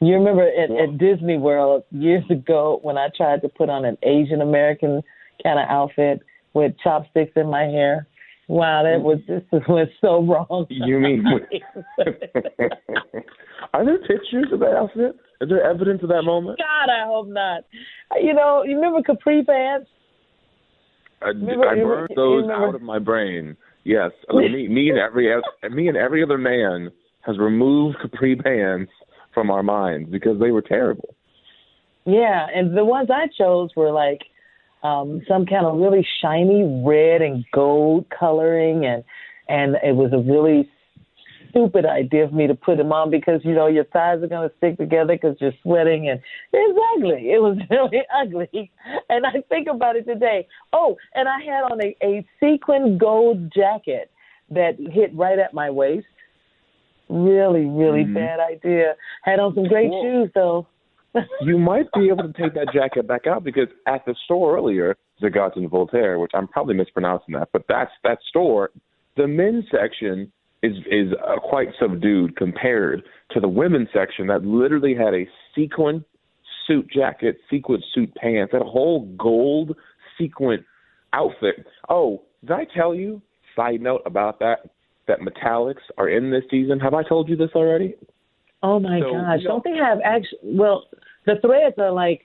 You 0.00 0.14
remember 0.14 0.42
at, 0.42 0.70
at 0.70 0.98
Disney 0.98 1.38
World 1.38 1.84
years 1.90 2.24
ago 2.30 2.80
when 2.82 2.98
I 2.98 3.08
tried 3.16 3.42
to 3.42 3.48
put 3.48 3.70
on 3.70 3.84
an 3.84 3.96
Asian 4.02 4.42
American 4.42 5.02
kind 5.42 5.58
of 5.58 5.66
outfit 5.68 6.20
with 6.52 6.72
chopsticks 6.82 7.32
in 7.36 7.48
my 7.48 7.62
hair? 7.62 8.06
Wow, 8.48 8.82
that 8.82 9.00
was 9.00 9.18
mm-hmm. 9.28 9.56
this 9.56 9.62
was 9.68 9.88
so 10.00 10.22
wrong. 10.22 10.66
You 10.70 10.98
mean? 11.00 11.24
Are 13.72 13.84
there 13.84 13.98
pictures 13.98 14.46
of 14.52 14.60
that 14.60 14.76
outfit? 14.76 15.16
Is 15.40 15.48
there 15.48 15.62
evidence 15.68 16.02
of 16.02 16.10
that 16.10 16.22
moment? 16.22 16.58
God, 16.58 16.92
I 16.92 17.06
hope 17.06 17.28
not. 17.28 17.64
You 18.20 18.34
know, 18.34 18.62
you 18.64 18.76
remember 18.76 19.02
capri 19.02 19.42
pants? 19.44 19.88
I, 21.22 21.28
remember, 21.28 21.68
I 21.68 21.74
burned 21.76 22.10
those 22.14 22.50
out 22.50 22.74
of 22.74 22.82
my 22.82 22.98
brain. 22.98 23.56
Yes, 23.84 24.10
I 24.30 24.34
mean, 24.36 24.52
me, 24.52 24.68
me 24.68 24.90
and 24.90 24.98
every 24.98 25.34
me 25.70 25.88
and 25.88 25.96
every 25.96 26.22
other 26.22 26.38
man 26.38 26.90
has 27.22 27.38
removed 27.38 27.96
capri 28.00 28.36
pants 28.36 28.92
from 29.32 29.50
our 29.50 29.62
minds 29.62 30.10
because 30.10 30.38
they 30.38 30.50
were 30.50 30.62
terrible. 30.62 31.14
Yeah, 32.04 32.46
and 32.54 32.76
the 32.76 32.84
ones 32.84 33.08
I 33.10 33.26
chose 33.36 33.70
were 33.74 33.90
like 33.90 34.20
um, 34.84 35.22
some 35.26 35.46
kind 35.46 35.64
of 35.64 35.78
really 35.78 36.06
shiny 36.22 36.82
red 36.86 37.22
and 37.22 37.44
gold 37.52 38.06
coloring, 38.16 38.84
and 38.84 39.02
and 39.48 39.76
it 39.82 39.96
was 39.96 40.12
a 40.12 40.18
really 40.18 40.70
stupid 41.48 41.86
idea 41.86 42.28
for 42.28 42.34
me 42.34 42.46
to 42.46 42.54
put 42.54 42.76
them 42.76 42.92
on 42.92 43.10
because 43.10 43.40
you 43.44 43.54
know 43.54 43.66
your 43.66 43.84
thighs 43.84 44.22
are 44.22 44.26
going 44.26 44.48
to 44.48 44.54
stick 44.58 44.76
together 44.76 45.14
because 45.14 45.36
you're 45.40 45.54
sweating, 45.62 46.08
and 46.08 46.20
it's 46.52 46.78
ugly. 46.96 47.30
It 47.30 47.40
was 47.40 47.56
really 47.70 48.02
ugly, 48.14 48.70
and 49.08 49.24
I 49.24 49.42
think 49.48 49.68
about 49.68 49.96
it 49.96 50.04
today. 50.04 50.46
Oh, 50.74 50.96
and 51.14 51.28
I 51.28 51.38
had 51.40 51.62
on 51.62 51.80
a 51.82 51.96
a 52.02 52.26
sequin 52.38 52.98
gold 52.98 53.52
jacket 53.54 54.10
that 54.50 54.76
hit 54.78 55.14
right 55.14 55.38
at 55.38 55.54
my 55.54 55.70
waist. 55.70 56.06
Really, 57.08 57.64
really 57.64 58.04
mm-hmm. 58.04 58.14
bad 58.14 58.40
idea. 58.40 58.94
Had 59.22 59.38
on 59.38 59.54
some 59.54 59.66
great 59.66 59.90
shoes 59.90 60.30
though 60.34 60.66
you 61.42 61.58
might 61.58 61.86
be 61.92 62.08
able 62.08 62.24
to 62.24 62.32
take 62.32 62.54
that 62.54 62.68
jacket 62.72 63.06
back 63.06 63.26
out 63.26 63.44
because 63.44 63.68
at 63.86 64.04
the 64.04 64.14
store 64.24 64.56
earlier, 64.56 64.96
Zadig 65.20 65.56
and 65.56 65.70
Voltaire, 65.70 66.18
which 66.18 66.32
I'm 66.34 66.48
probably 66.48 66.74
mispronouncing 66.74 67.34
that, 67.34 67.48
but 67.52 67.64
that's 67.68 67.92
that 68.02 68.18
store. 68.28 68.70
The 69.16 69.28
men's 69.28 69.64
section 69.70 70.32
is 70.62 70.72
is 70.90 71.12
uh, 71.12 71.38
quite 71.38 71.68
subdued 71.80 72.36
compared 72.36 73.02
to 73.30 73.40
the 73.40 73.48
women's 73.48 73.88
section 73.92 74.26
that 74.28 74.44
literally 74.44 74.94
had 74.94 75.14
a 75.14 75.28
sequin 75.54 76.04
suit 76.66 76.90
jacket, 76.90 77.36
sequin 77.50 77.82
suit 77.94 78.14
pants, 78.16 78.54
a 78.54 78.58
whole 78.64 79.06
gold 79.18 79.76
sequin 80.18 80.64
outfit. 81.12 81.66
Oh, 81.88 82.22
did 82.40 82.52
I 82.52 82.66
tell 82.74 82.94
you? 82.94 83.22
Side 83.54 83.80
note 83.80 84.02
about 84.04 84.40
that 84.40 84.70
that 85.06 85.18
metallics 85.20 85.82
are 85.98 86.08
in 86.08 86.30
this 86.30 86.44
season. 86.50 86.80
Have 86.80 86.94
I 86.94 87.02
told 87.02 87.28
you 87.28 87.36
this 87.36 87.50
already? 87.54 87.94
Oh 88.62 88.80
my 88.80 89.00
so, 89.00 89.12
gosh! 89.12 89.38
You 89.40 89.48
know, 89.48 89.60
Don't 89.60 89.64
they 89.64 89.76
have 89.76 89.98
actual? 90.02 90.38
Well, 90.42 90.84
the 91.26 91.34
threads 91.40 91.76
are 91.78 91.92
like 91.92 92.22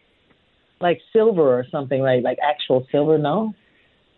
like 0.82 1.00
silver 1.13 1.60
or 1.60 1.65
something, 1.72 2.01
right? 2.01 2.24
Like 2.24 2.38
actual 2.41 2.86
silver? 2.91 3.18
No. 3.18 3.53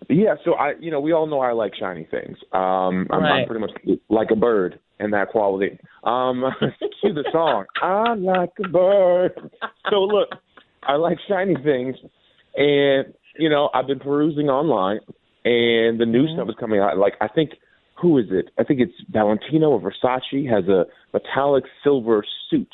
Yeah, 0.09 0.35
so 0.43 0.53
I, 0.53 0.73
you 0.79 0.91
know, 0.91 1.00
we 1.00 1.11
all 1.11 1.27
know 1.27 1.39
I 1.39 1.51
like 1.51 1.73
shiny 1.79 2.07
things. 2.09 2.38
Um, 2.51 3.07
I'm, 3.11 3.21
right. 3.21 3.41
I'm 3.41 3.47
pretty 3.47 3.61
much 3.61 4.00
like 4.09 4.29
a 4.31 4.35
bird 4.35 4.79
in 5.00 5.11
that 5.11 5.29
quality. 5.29 5.77
Um, 6.03 6.43
cue 7.01 7.13
the 7.13 7.25
song. 7.31 7.65
I 7.81 8.13
like 8.15 8.51
a 8.63 8.67
bird. 8.67 9.51
So 9.89 9.97
look, 10.01 10.29
I 10.83 10.95
like 10.95 11.17
shiny 11.27 11.55
things, 11.63 11.95
and 12.55 13.13
you 13.38 13.50
know, 13.50 13.69
I've 13.73 13.88
been 13.88 14.00
perusing 14.00 14.50
online, 14.50 15.00
and 15.45 16.00
the 16.00 16.05
new 16.05 16.25
mm-hmm. 16.25 16.35
stuff 16.35 16.50
is 16.50 16.55
coming 16.59 16.79
out. 16.79 16.97
Like 16.97 17.13
I 17.21 17.27
think, 17.27 17.51
who 18.01 18.17
is 18.17 18.25
it? 18.31 18.50
I 18.59 18.63
think 18.63 18.79
it's 18.79 18.93
Valentino 19.09 19.69
or 19.69 19.81
Versace 19.81 20.50
has 20.50 20.67
a 20.67 20.85
metallic 21.13 21.65
silver 21.83 22.25
suit, 22.50 22.69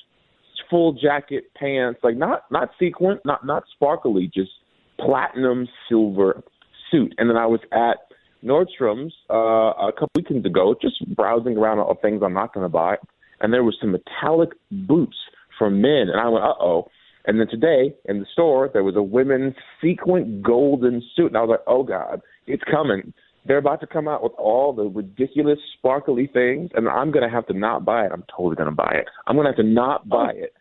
full 0.70 0.94
jacket, 0.94 1.46
pants, 1.56 2.00
like 2.04 2.18
not 2.18 2.44
not 2.52 2.70
sequin, 2.80 3.20
not 3.26 3.46
not 3.46 3.64
sparkly, 3.74 4.30
just 4.34 4.52
platinum 5.00 5.68
silver 5.88 6.44
suit. 6.92 7.14
And 7.18 7.30
then 7.30 7.38
I 7.38 7.46
was 7.46 7.60
at 7.72 7.98
Nordstrom's 8.44 9.14
uh, 9.30 9.88
a 9.88 9.92
couple 9.92 10.10
weekends 10.16 10.46
ago, 10.46 10.76
just 10.82 11.04
browsing 11.16 11.58
around 11.58 11.80
all 11.80 11.98
things 12.02 12.22
I'm 12.24 12.34
not 12.34 12.54
going 12.54 12.66
to 12.66 12.70
buy, 12.70 12.98
and 13.42 13.54
there 13.54 13.64
was 13.64 13.78
some 13.82 13.92
metallic 13.92 14.50
boots 14.72 15.18
for 15.58 15.70
men, 15.70 16.10
and 16.10 16.20
I 16.20 16.28
went, 16.30 16.44
uh 16.44 16.54
oh. 16.60 16.88
And 17.26 17.40
then 17.42 17.48
today 17.48 17.94
in 18.06 18.20
the 18.20 18.26
store 18.32 18.70
there 18.72 18.84
was 18.84 18.96
a 18.96 19.04
women's 19.04 19.56
sequin 19.82 20.42
golden 20.42 21.04
suit, 21.16 21.28
and 21.28 21.38
I 21.38 21.42
was 21.42 21.50
like, 21.50 21.64
oh 21.68 21.84
god, 21.84 22.22
it's 22.46 22.64
coming. 22.64 23.14
They're 23.48 23.58
about 23.58 23.80
to 23.82 23.88
come 23.88 24.08
out 24.08 24.24
with 24.24 24.34
all 24.38 24.74
the 24.74 24.84
ridiculous 24.84 25.60
sparkly 25.78 26.30
things, 26.32 26.70
and 26.76 26.88
I'm 26.88 27.12
going 27.12 27.28
to 27.28 27.34
have 27.34 27.48
to 27.48 27.54
not 27.54 27.86
buy 27.86 28.06
it. 28.06 28.12
I'm 28.12 28.24
totally 28.36 28.56
going 28.56 28.70
to 28.70 28.76
buy 28.76 28.92
it. 28.96 29.06
I'm 29.26 29.36
going 29.36 29.46
to 29.46 29.52
have 29.52 29.58
to 29.58 29.64
not 29.64 30.08
buy 30.10 30.32
it 30.36 30.54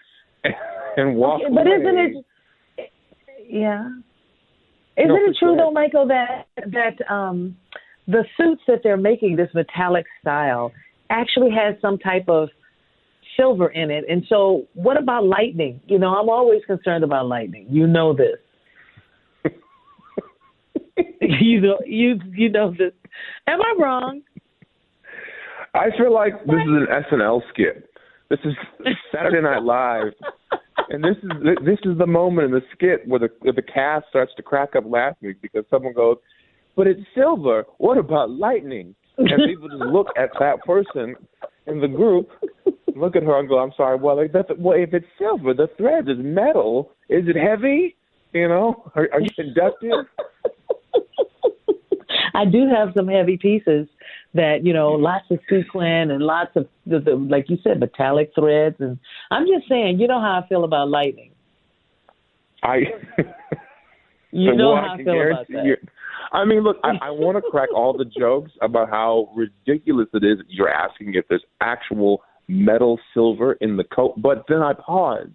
and 0.97 1.17
walk 1.17 1.41
okay, 1.43 1.53
but 1.53 1.67
away. 1.67 1.77
isn't 1.77 1.99
it? 2.79 2.91
Yeah. 3.49 3.89
Isn't 4.97 5.09
no, 5.09 5.17
it 5.17 5.37
true 5.39 5.49
sure. 5.51 5.57
though, 5.57 5.71
Michael, 5.71 6.09
that 6.09 6.47
that 6.57 7.13
um 7.13 7.57
the 8.07 8.25
suits 8.37 8.63
that 8.67 8.81
they're 8.83 8.97
making, 8.97 9.37
this 9.37 9.51
metallic 9.53 10.07
style, 10.21 10.73
actually 11.11 11.51
has 11.51 11.75
some 11.81 11.99
type 11.99 12.29
of 12.29 12.49
silver 13.37 13.69
in 13.69 13.91
it. 13.91 14.05
And 14.09 14.25
so, 14.29 14.67
what 14.75 14.97
about 14.97 15.25
lightning? 15.25 15.81
You 15.87 15.99
know, 15.99 16.15
I'm 16.15 16.29
always 16.29 16.63
concerned 16.67 17.05
about 17.05 17.27
lightning. 17.27 17.67
You 17.69 17.87
know 17.87 18.15
this. 18.15 18.39
you 21.21 21.61
know, 21.61 21.79
you 21.85 22.19
you 22.35 22.49
know 22.51 22.71
this. 22.71 22.93
Am 23.47 23.61
I 23.61 23.75
wrong? 23.79 24.23
I 25.75 25.91
feel 25.99 26.13
like 26.13 26.33
this 26.47 26.55
is 26.55 26.69
an 26.69 26.87
SNL 27.11 27.43
skit. 27.53 27.91
This 28.31 28.39
is 28.45 28.55
Saturday 29.13 29.43
Night 29.43 29.63
Live, 29.63 30.13
and 30.89 31.05
this 31.05 31.17
is 31.23 31.31
this 31.65 31.79
is 31.85 31.99
the 31.99 32.07
moment 32.07 32.47
in 32.47 32.51
the 32.53 32.63
skit 32.73 33.07
where 33.07 33.21
the 33.21 33.29
where 33.41 33.53
the 33.53 33.63
cast 33.63 34.07
starts 34.09 34.33
to 34.37 34.43
crack 34.43 34.75
up 34.75 34.85
laughing 34.87 35.35
because 35.43 35.65
someone 35.71 35.93
goes, 35.93 36.17
but 36.77 36.87
it's 36.87 37.01
silver. 37.15 37.65
What 37.79 37.99
about 37.99 38.31
lightning? 38.31 38.95
And 39.19 39.29
people 39.47 39.69
just 39.69 39.81
look 39.81 40.09
at 40.19 40.31
that 40.41 40.63
person 40.65 41.15
in 41.67 41.81
the 41.81 41.89
group, 41.89 42.29
look 42.95 43.17
at 43.17 43.23
her 43.23 43.39
and 43.39 43.49
go, 43.49 43.59
"I'm 43.59 43.73
sorry." 43.77 43.97
Well, 43.99 44.17
like 44.17 44.33
that's 44.33 44.49
well, 44.59 44.79
if 44.79 44.93
it's 44.95 45.07
silver, 45.19 45.55
the 45.55 45.69
thread 45.77 46.09
is 46.09 46.17
metal. 46.19 46.93
Is 47.09 47.25
it 47.29 47.37
heavy? 47.37 47.97
You 48.33 48.49
know, 48.49 48.91
are, 48.95 49.09
are 49.13 49.21
you 49.21 49.31
conductive? 49.35 50.07
I 52.37 52.45
do 52.45 52.69
have 52.69 52.93
some 52.95 53.09
heavy 53.09 53.37
pieces 53.37 53.89
that 54.35 54.65
you 54.65 54.73
know, 54.73 54.91
lots 54.91 55.25
of 55.31 55.39
sequin 55.49 56.11
and 56.11 56.23
lots 56.23 56.51
of 56.57 56.69
the, 56.87 57.01
the 57.01 57.15
like 57.15 57.49
you 57.49 57.59
said, 57.65 57.81
metallic 57.81 58.33
threads. 58.35 58.77
And 58.79 58.99
I'm 59.31 59.47
just 59.47 59.69
saying, 59.69 59.99
you 59.99 60.07
know 60.07 60.21
how 60.21 60.43
I 60.45 60.49
feel 60.49 60.65
about 60.65 60.89
lightning. 60.89 61.33
I. 62.63 62.79
you 64.31 64.55
know 64.55 64.77
how 64.77 64.95
I 64.95 64.97
feel 64.99 65.31
about 65.31 65.49
that. 65.49 65.77
I 66.33 66.45
mean, 66.45 66.61
look, 66.61 66.77
I, 66.85 66.91
I 67.03 67.11
want 67.11 67.43
to 67.43 67.51
crack 67.51 67.73
all 67.75 67.97
the 67.97 68.05
jokes 68.05 68.51
about 68.61 68.91
how 68.91 69.31
ridiculous 69.35 70.09
it 70.13 70.25
is 70.25 70.39
you're 70.49 70.69
asking 70.69 71.15
if 71.15 71.25
there's 71.29 71.45
actual 71.61 72.23
metal 72.49 72.99
silver 73.15 73.55
in 73.55 73.77
the 73.77 73.85
coat, 73.85 74.15
but 74.19 74.45
then 74.49 74.61
I 74.61 74.73
pause 74.75 75.31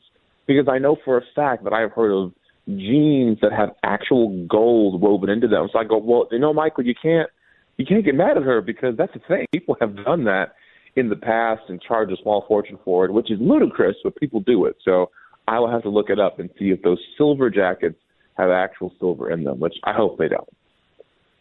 because 0.48 0.68
I 0.70 0.80
know 0.80 0.98
for 1.04 1.18
a 1.18 1.22
fact 1.36 1.64
that 1.64 1.74
I've 1.74 1.92
heard 1.92 2.12
of 2.12 2.34
jeans 2.68 3.40
that 3.42 3.52
have 3.52 3.70
actual 3.84 4.46
gold 4.48 5.02
woven 5.02 5.30
into 5.30 5.48
them. 5.48 5.68
So 5.72 5.80
I 5.80 5.84
go, 5.84 5.98
well, 5.98 6.28
you 6.32 6.40
know, 6.40 6.54
Michael, 6.54 6.86
you 6.86 6.96
can't 7.02 7.30
you 7.78 7.86
can't 7.86 8.06
get 8.06 8.16
mad 8.16 8.38
at 8.38 8.44
her 8.44 8.62
because 8.62 8.96
that's 8.98 9.14
the 9.14 9.22
thing. 9.28 9.46
People 9.52 9.76
have 9.80 9.96
done 10.04 10.26
that 10.26 10.54
in 10.96 11.10
the 11.10 11.16
past 11.16 11.62
and 11.70 11.82
charged 11.82 12.12
a 12.12 12.22
small 12.22 12.46
fortune 12.48 12.78
for 12.84 13.06
it, 13.06 13.14
which 13.14 13.32
is 13.32 13.40
ludicrous, 13.40 13.96
but 14.04 14.16
people 14.18 14.42
do 14.42 14.66
it. 14.66 14.76
So 14.84 15.10
I 15.48 15.60
will 15.60 15.72
have 15.72 15.82
to 15.84 15.90
look 15.90 16.10
it 16.10 16.20
up 16.20 16.40
and 16.40 16.50
see 16.60 16.66
if 16.66 16.82
those 16.84 17.00
silver 17.18 17.50
jackets 17.50 17.96
have 18.38 18.52
actual 18.52 18.94
silver 19.00 19.32
in 19.32 19.44
them, 19.44 19.60
which 19.60 19.76
I 19.84 19.94
hope 19.94 20.18
they 20.18 20.28
don't. 20.28 20.48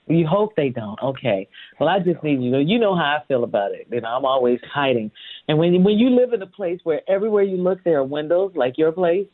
You 0.07 0.27
hope 0.27 0.57
they 0.57 0.71
don't. 0.71 1.01
Okay. 1.01 1.49
Well, 1.79 1.89
I 1.89 1.99
just 2.01 2.23
need 2.25 2.43
you 2.43 2.51
to. 2.53 2.63
You 2.63 2.79
know 2.79 2.97
how 2.97 3.19
I 3.23 3.27
feel 3.29 3.45
about 3.45 3.73
it. 3.73 3.87
You 3.91 4.01
know, 4.01 4.09
I'm 4.09 4.25
always 4.25 4.59
hiding. 4.73 5.11
And 5.47 5.59
when 5.59 5.85
when 5.85 5.99
you 5.99 6.11
live 6.11 6.33
in 6.33 6.43
a 6.43 6.47
place 6.47 6.81
where 6.83 7.01
everywhere 7.09 7.45
you 7.45 7.57
look 7.57 7.85
there 7.85 7.99
are 7.99 8.05
windows, 8.05 8.53
like 8.57 8.77
your 8.77 8.93
place, 8.93 9.27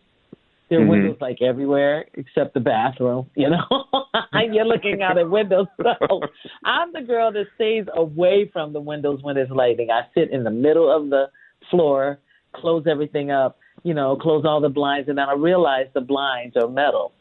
there 0.69 0.79
are 0.79 0.83
mm-hmm. 0.83 0.91
windows 0.91 1.17
like 1.21 1.41
everywhere 1.43 2.07
except 2.15 2.55
the 2.55 2.61
bathroom. 2.61 3.31
You 3.37 3.51
know, 3.51 3.85
you're 4.53 4.65
looking 4.65 5.03
out 5.03 5.19
at 5.19 5.29
windows. 5.29 5.67
So 5.79 6.21
I'm 6.65 6.93
the 6.93 7.03
girl 7.03 7.33
that 7.33 7.47
stays 7.55 7.85
away 7.95 8.51
from 8.53 8.73
the 8.73 8.81
windows 8.81 9.21
when 9.23 9.37
it's 9.37 9.51
lighting. 9.51 9.91
I 9.91 10.03
sit 10.15 10.31
in 10.31 10.45
the 10.45 10.51
middle 10.51 10.95
of 10.95 11.11
the 11.11 11.27
floor, 11.71 12.19
close 12.55 12.85
everything 12.91 13.31
up. 13.31 13.59
You 13.83 13.95
know, 13.95 14.17
close 14.17 14.45
all 14.45 14.61
the 14.61 14.69
blinds, 14.69 15.09
and 15.09 15.17
then 15.19 15.29
I 15.29 15.35
realize 15.35 15.87
the 15.95 16.01
blinds 16.01 16.57
are 16.57 16.69
metal. 16.69 17.13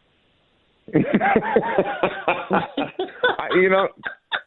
You 3.53 3.69
know, 3.69 3.87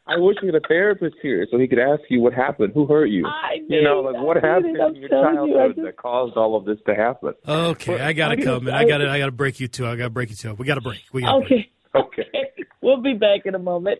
I 0.07 0.17
wish 0.17 0.37
we 0.41 0.47
had 0.47 0.55
a 0.55 0.67
therapist 0.67 1.15
here 1.21 1.47
so 1.51 1.57
he 1.57 1.67
could 1.67 1.79
ask 1.79 2.01
you 2.09 2.21
what 2.21 2.33
happened, 2.33 2.73
who 2.73 2.85
hurt 2.87 3.05
you. 3.05 3.25
I 3.25 3.59
you 3.67 3.81
know, 3.81 4.01
like 4.01 4.21
what 4.21 4.37
happened 4.37 4.77
in 4.77 4.95
your 4.95 5.09
childhood 5.09 5.49
you, 5.49 5.73
just... 5.75 5.85
that 5.85 5.97
caused 5.97 6.35
all 6.35 6.55
of 6.55 6.65
this 6.65 6.77
to 6.87 6.95
happen. 6.95 7.33
Okay, 7.47 7.93
but, 7.93 8.01
I 8.01 8.13
gotta 8.13 8.41
I 8.41 8.43
come, 8.43 8.65
man. 8.65 8.73
I 8.73 8.85
gotta, 8.85 9.09
I 9.09 9.19
gotta 9.19 9.31
break 9.31 9.59
you 9.59 9.67
two. 9.67 9.87
I 9.87 9.95
gotta 9.95 10.09
break 10.09 10.29
you 10.29 10.35
two. 10.35 10.53
We 10.53 10.65
gotta 10.65 10.81
break. 10.81 11.03
We 11.11 11.21
gotta 11.21 11.37
okay. 11.45 11.71
Break. 11.93 12.05
Okay. 12.05 12.21
okay. 12.31 12.65
We'll 12.81 13.01
be 13.01 13.13
back 13.13 13.45
in 13.45 13.55
a 13.55 13.59
moment. 13.59 13.99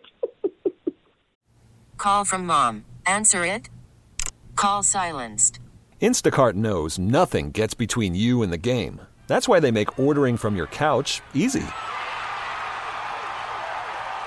Call 1.96 2.24
from 2.24 2.46
mom. 2.46 2.84
Answer 3.06 3.44
it. 3.44 3.68
Call 4.56 4.82
silenced. 4.82 5.60
Instacart 6.00 6.54
knows 6.54 6.98
nothing 6.98 7.50
gets 7.50 7.74
between 7.74 8.14
you 8.14 8.42
and 8.42 8.52
the 8.52 8.58
game. 8.58 9.02
That's 9.26 9.46
why 9.46 9.60
they 9.60 9.70
make 9.70 9.98
ordering 9.98 10.36
from 10.36 10.56
your 10.56 10.66
couch 10.66 11.20
easy. 11.34 11.64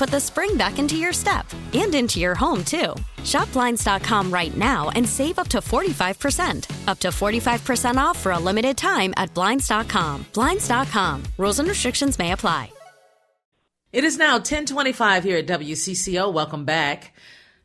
put 0.00 0.08
the 0.08 0.18
spring 0.18 0.56
back 0.56 0.78
into 0.78 0.96
your 0.96 1.12
step 1.12 1.46
and 1.74 1.94
into 1.94 2.18
your 2.18 2.34
home, 2.34 2.64
too. 2.64 2.94
Shop 3.22 3.52
Blinds.com 3.52 4.32
right 4.32 4.56
now 4.56 4.88
and 4.96 5.06
save 5.06 5.38
up 5.38 5.48
to 5.48 5.58
45%. 5.58 6.88
Up 6.88 6.98
to 7.00 7.08
45% 7.08 7.96
off 7.96 8.18
for 8.18 8.32
a 8.32 8.38
limited 8.38 8.78
time 8.78 9.12
at 9.18 9.34
Blinds.com. 9.34 10.24
Blinds.com. 10.32 11.22
Rules 11.36 11.58
and 11.58 11.68
restrictions 11.68 12.18
may 12.18 12.32
apply. 12.32 12.72
It 13.92 14.04
is 14.04 14.16
now 14.16 14.34
1025 14.34 15.24
here 15.24 15.36
at 15.36 15.46
WCCO. 15.46 16.32
Welcome 16.32 16.64
back. 16.64 17.12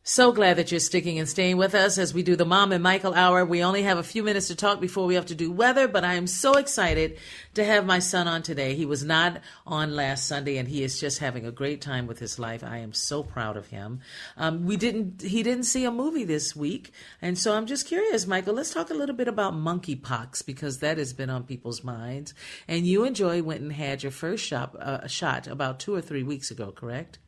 So 0.08 0.30
glad 0.30 0.58
that 0.58 0.70
you're 0.70 0.78
sticking 0.78 1.18
and 1.18 1.28
staying 1.28 1.56
with 1.56 1.74
us 1.74 1.98
as 1.98 2.14
we 2.14 2.22
do 2.22 2.36
the 2.36 2.44
Mom 2.44 2.70
and 2.70 2.80
Michael 2.80 3.12
Hour. 3.12 3.44
We 3.44 3.64
only 3.64 3.82
have 3.82 3.98
a 3.98 4.04
few 4.04 4.22
minutes 4.22 4.46
to 4.46 4.54
talk 4.54 4.80
before 4.80 5.04
we 5.04 5.16
have 5.16 5.26
to 5.26 5.34
do 5.34 5.50
weather, 5.50 5.88
but 5.88 6.04
I 6.04 6.14
am 6.14 6.28
so 6.28 6.52
excited 6.52 7.18
to 7.54 7.64
have 7.64 7.84
my 7.84 7.98
son 7.98 8.28
on 8.28 8.44
today. 8.44 8.76
He 8.76 8.86
was 8.86 9.02
not 9.02 9.40
on 9.66 9.96
last 9.96 10.28
Sunday, 10.28 10.58
and 10.58 10.68
he 10.68 10.84
is 10.84 11.00
just 11.00 11.18
having 11.18 11.44
a 11.44 11.50
great 11.50 11.80
time 11.80 12.06
with 12.06 12.20
his 12.20 12.38
life. 12.38 12.62
I 12.62 12.78
am 12.78 12.92
so 12.92 13.24
proud 13.24 13.56
of 13.56 13.66
him. 13.66 13.98
Um, 14.36 14.64
we 14.64 14.76
didn't, 14.76 15.22
he 15.22 15.42
didn't 15.42 15.64
see 15.64 15.84
a 15.84 15.90
movie 15.90 16.22
this 16.22 16.54
week, 16.54 16.92
and 17.20 17.36
so 17.36 17.56
I'm 17.56 17.66
just 17.66 17.88
curious, 17.88 18.28
Michael. 18.28 18.54
Let's 18.54 18.72
talk 18.72 18.90
a 18.90 18.94
little 18.94 19.16
bit 19.16 19.26
about 19.26 19.54
monkeypox 19.54 20.46
because 20.46 20.78
that 20.78 20.98
has 20.98 21.14
been 21.14 21.30
on 21.30 21.42
people's 21.42 21.82
minds. 21.82 22.32
And 22.68 22.86
you 22.86 23.02
and 23.02 23.16
Joy 23.16 23.42
went 23.42 23.62
and 23.62 23.72
had 23.72 24.04
your 24.04 24.12
first 24.12 24.52
uh, 24.52 25.08
shot 25.08 25.48
about 25.48 25.80
two 25.80 25.96
or 25.96 26.00
three 26.00 26.22
weeks 26.22 26.52
ago, 26.52 26.70
correct? 26.70 27.18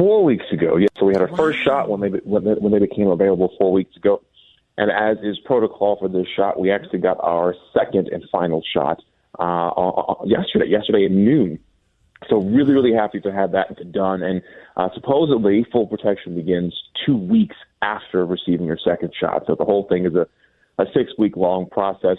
Four 0.00 0.24
weeks 0.24 0.46
ago. 0.50 0.76
Yeah, 0.76 0.88
so 0.98 1.04
we 1.04 1.12
had 1.12 1.20
our 1.20 1.28
wow. 1.28 1.36
first 1.36 1.58
shot 1.62 1.90
when 1.90 2.00
they 2.00 2.08
when 2.08 2.44
they, 2.44 2.52
when 2.52 2.72
they 2.72 2.78
became 2.78 3.08
available 3.08 3.52
four 3.58 3.70
weeks 3.72 3.94
ago, 3.96 4.22
and 4.78 4.90
as 4.90 5.18
is 5.22 5.38
protocol 5.44 5.96
for 6.00 6.08
this 6.08 6.26
shot, 6.34 6.58
we 6.58 6.70
actually 6.70 7.00
got 7.00 7.18
our 7.20 7.54
second 7.74 8.08
and 8.08 8.24
final 8.32 8.62
shot 8.72 9.02
uh, 9.38 9.70
yesterday. 10.24 10.66
Yesterday 10.68 11.04
at 11.04 11.10
noon. 11.10 11.58
So 12.28 12.38
really, 12.38 12.72
really 12.72 12.92
happy 12.92 13.20
to 13.20 13.32
have 13.32 13.52
that 13.52 13.92
done. 13.92 14.22
And 14.22 14.42
uh, 14.76 14.88
supposedly, 14.94 15.66
full 15.72 15.86
protection 15.86 16.34
begins 16.34 16.74
two 17.06 17.16
weeks 17.16 17.56
after 17.82 18.26
receiving 18.26 18.66
your 18.66 18.78
second 18.82 19.12
shot. 19.18 19.44
So 19.46 19.54
the 19.54 19.64
whole 19.64 19.86
thing 19.88 20.04
is 20.04 20.14
a, 20.14 20.26
a 20.78 20.86
six 20.94 21.12
week 21.18 21.36
long 21.36 21.66
process. 21.70 22.18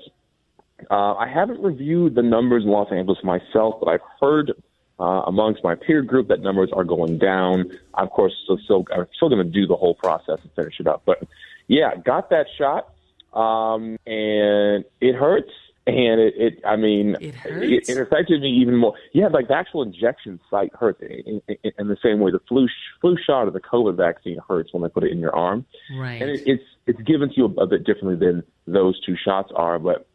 Uh, 0.89 1.13
I 1.13 1.27
haven't 1.31 1.61
reviewed 1.61 2.15
the 2.15 2.23
numbers 2.23 2.63
in 2.63 2.69
Los 2.71 2.91
Angeles 2.91 3.19
myself, 3.23 3.75
but 3.79 3.89
I've 3.89 4.01
heard 4.19 4.53
uh, 5.01 5.23
amongst 5.25 5.63
my 5.63 5.73
peer 5.73 6.03
group 6.03 6.27
that 6.27 6.41
numbers 6.41 6.69
are 6.73 6.83
going 6.83 7.17
down. 7.17 7.71
Of 7.95 8.11
course, 8.11 8.33
so 8.47 8.57
still 8.63 8.85
I'm 8.93 9.07
still 9.15 9.29
going 9.29 9.43
to 9.43 9.51
do 9.51 9.65
the 9.65 9.75
whole 9.75 9.95
process 9.95 10.37
and 10.43 10.51
finish 10.55 10.79
it 10.79 10.87
up. 10.87 11.01
But 11.05 11.23
yeah, 11.67 11.95
got 11.95 12.29
that 12.29 12.45
shot, 12.57 12.93
um, 13.37 13.97
and 14.05 14.85
it 15.01 15.15
hurts. 15.15 15.51
And 15.87 16.21
it, 16.21 16.33
it 16.37 16.61
I 16.63 16.75
mean, 16.75 17.15
it, 17.19 17.33
it, 17.43 17.89
it, 17.89 17.97
affected 17.97 18.41
me 18.41 18.49
even 18.61 18.77
more. 18.77 18.93
Yeah, 19.13 19.29
like 19.29 19.47
the 19.47 19.55
actual 19.55 19.81
injection 19.81 20.39
site 20.47 20.71
hurts 20.75 21.01
in, 21.01 21.41
in, 21.47 21.71
in 21.79 21.87
the 21.87 21.97
same 22.03 22.19
way 22.19 22.29
the 22.29 22.39
flu 22.47 22.67
flu 23.01 23.17
shot 23.17 23.47
or 23.47 23.51
the 23.51 23.59
COVID 23.59 23.97
vaccine 23.97 24.37
hurts 24.47 24.71
when 24.71 24.83
they 24.83 24.89
put 24.89 25.03
it 25.03 25.11
in 25.11 25.17
your 25.17 25.35
arm. 25.35 25.65
Right. 25.97 26.21
And 26.21 26.29
it, 26.29 26.43
it's 26.45 26.63
it's 26.85 27.01
given 27.01 27.29
to 27.29 27.35
you 27.35 27.45
a, 27.45 27.63
a 27.63 27.67
bit 27.67 27.83
differently 27.83 28.15
than 28.15 28.43
those 28.67 29.03
two 29.03 29.15
shots 29.25 29.51
are. 29.55 29.79
But 29.79 30.07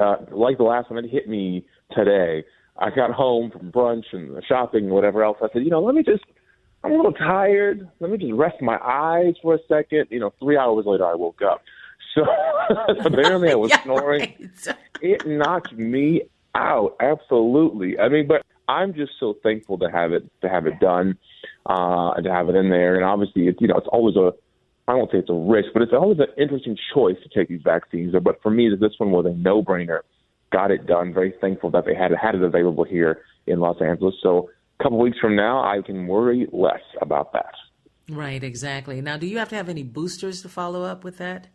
uh, 0.00 0.18
like 0.30 0.56
the 0.56 0.62
last 0.62 0.88
one, 0.88 1.04
it 1.04 1.10
hit 1.10 1.28
me 1.28 1.66
today. 1.90 2.44
I 2.78 2.90
got 2.90 3.10
home 3.10 3.50
from 3.50 3.70
brunch 3.70 4.04
and 4.12 4.42
shopping 4.46 4.84
and 4.84 4.92
whatever 4.92 5.22
else. 5.22 5.38
I 5.42 5.48
said, 5.52 5.62
you 5.62 5.70
know, 5.70 5.82
let 5.82 5.94
me 5.94 6.02
just, 6.02 6.24
I'm 6.82 6.92
a 6.92 6.96
little 6.96 7.12
tired. 7.12 7.88
Let 8.00 8.10
me 8.10 8.18
just 8.18 8.32
rest 8.32 8.60
my 8.60 8.78
eyes 8.78 9.34
for 9.42 9.54
a 9.54 9.58
second. 9.68 10.06
You 10.10 10.20
know, 10.20 10.32
three 10.40 10.56
hours 10.56 10.86
later, 10.86 11.06
I 11.06 11.14
woke 11.14 11.42
up. 11.42 11.62
So 12.14 12.24
apparently 13.04 13.50
I 13.50 13.54
was 13.54 13.70
yeah, 13.74 13.82
snoring. 13.82 14.20
Right. 14.20 14.76
It 15.00 15.26
knocked 15.26 15.72
me 15.74 16.22
out. 16.54 16.96
Absolutely. 17.00 17.98
I 17.98 18.08
mean, 18.08 18.26
but 18.26 18.42
I'm 18.68 18.94
just 18.94 19.12
so 19.20 19.36
thankful 19.42 19.78
to 19.78 19.90
have 19.90 20.12
it, 20.12 20.28
to 20.40 20.48
have 20.48 20.66
it 20.66 20.80
done, 20.80 21.18
uh, 21.66 22.14
to 22.14 22.32
have 22.32 22.48
it 22.48 22.56
in 22.56 22.70
there. 22.70 22.96
And 22.96 23.04
obviously, 23.04 23.48
it's, 23.48 23.60
you 23.60 23.68
know, 23.68 23.76
it's 23.76 23.88
always 23.88 24.16
a, 24.16 24.32
I 24.88 24.94
won't 24.94 25.10
say 25.12 25.18
it's 25.18 25.30
a 25.30 25.34
risk, 25.34 25.68
but 25.72 25.82
it's 25.82 25.92
always 25.92 26.18
an 26.18 26.26
interesting 26.36 26.76
choice 26.94 27.16
to 27.22 27.28
take 27.28 27.48
these 27.48 27.62
vaccines. 27.62 28.14
But 28.22 28.42
for 28.42 28.50
me, 28.50 28.70
this 28.78 28.92
one 28.98 29.10
was 29.10 29.26
a 29.26 29.30
no-brainer 29.30 30.00
got 30.52 30.70
it 30.70 30.86
done. 30.86 31.12
Very 31.12 31.34
thankful 31.40 31.70
that 31.70 31.84
they 31.86 31.94
had 31.94 32.12
had 32.12 32.34
it 32.34 32.42
available 32.42 32.84
here 32.84 33.22
in 33.46 33.60
Los 33.60 33.80
Angeles. 33.80 34.14
So 34.22 34.50
a 34.78 34.82
couple 34.82 34.98
weeks 34.98 35.18
from 35.18 35.34
now, 35.34 35.62
I 35.62 35.80
can 35.84 36.06
worry 36.06 36.46
less 36.52 36.82
about 37.00 37.32
that. 37.32 37.54
Right, 38.08 38.42
exactly. 38.42 39.00
Now, 39.00 39.16
do 39.16 39.26
you 39.26 39.38
have 39.38 39.48
to 39.50 39.56
have 39.56 39.68
any 39.68 39.82
boosters 39.82 40.42
to 40.42 40.48
follow 40.48 40.82
up 40.82 41.04
with 41.04 41.18
that? 41.18 41.48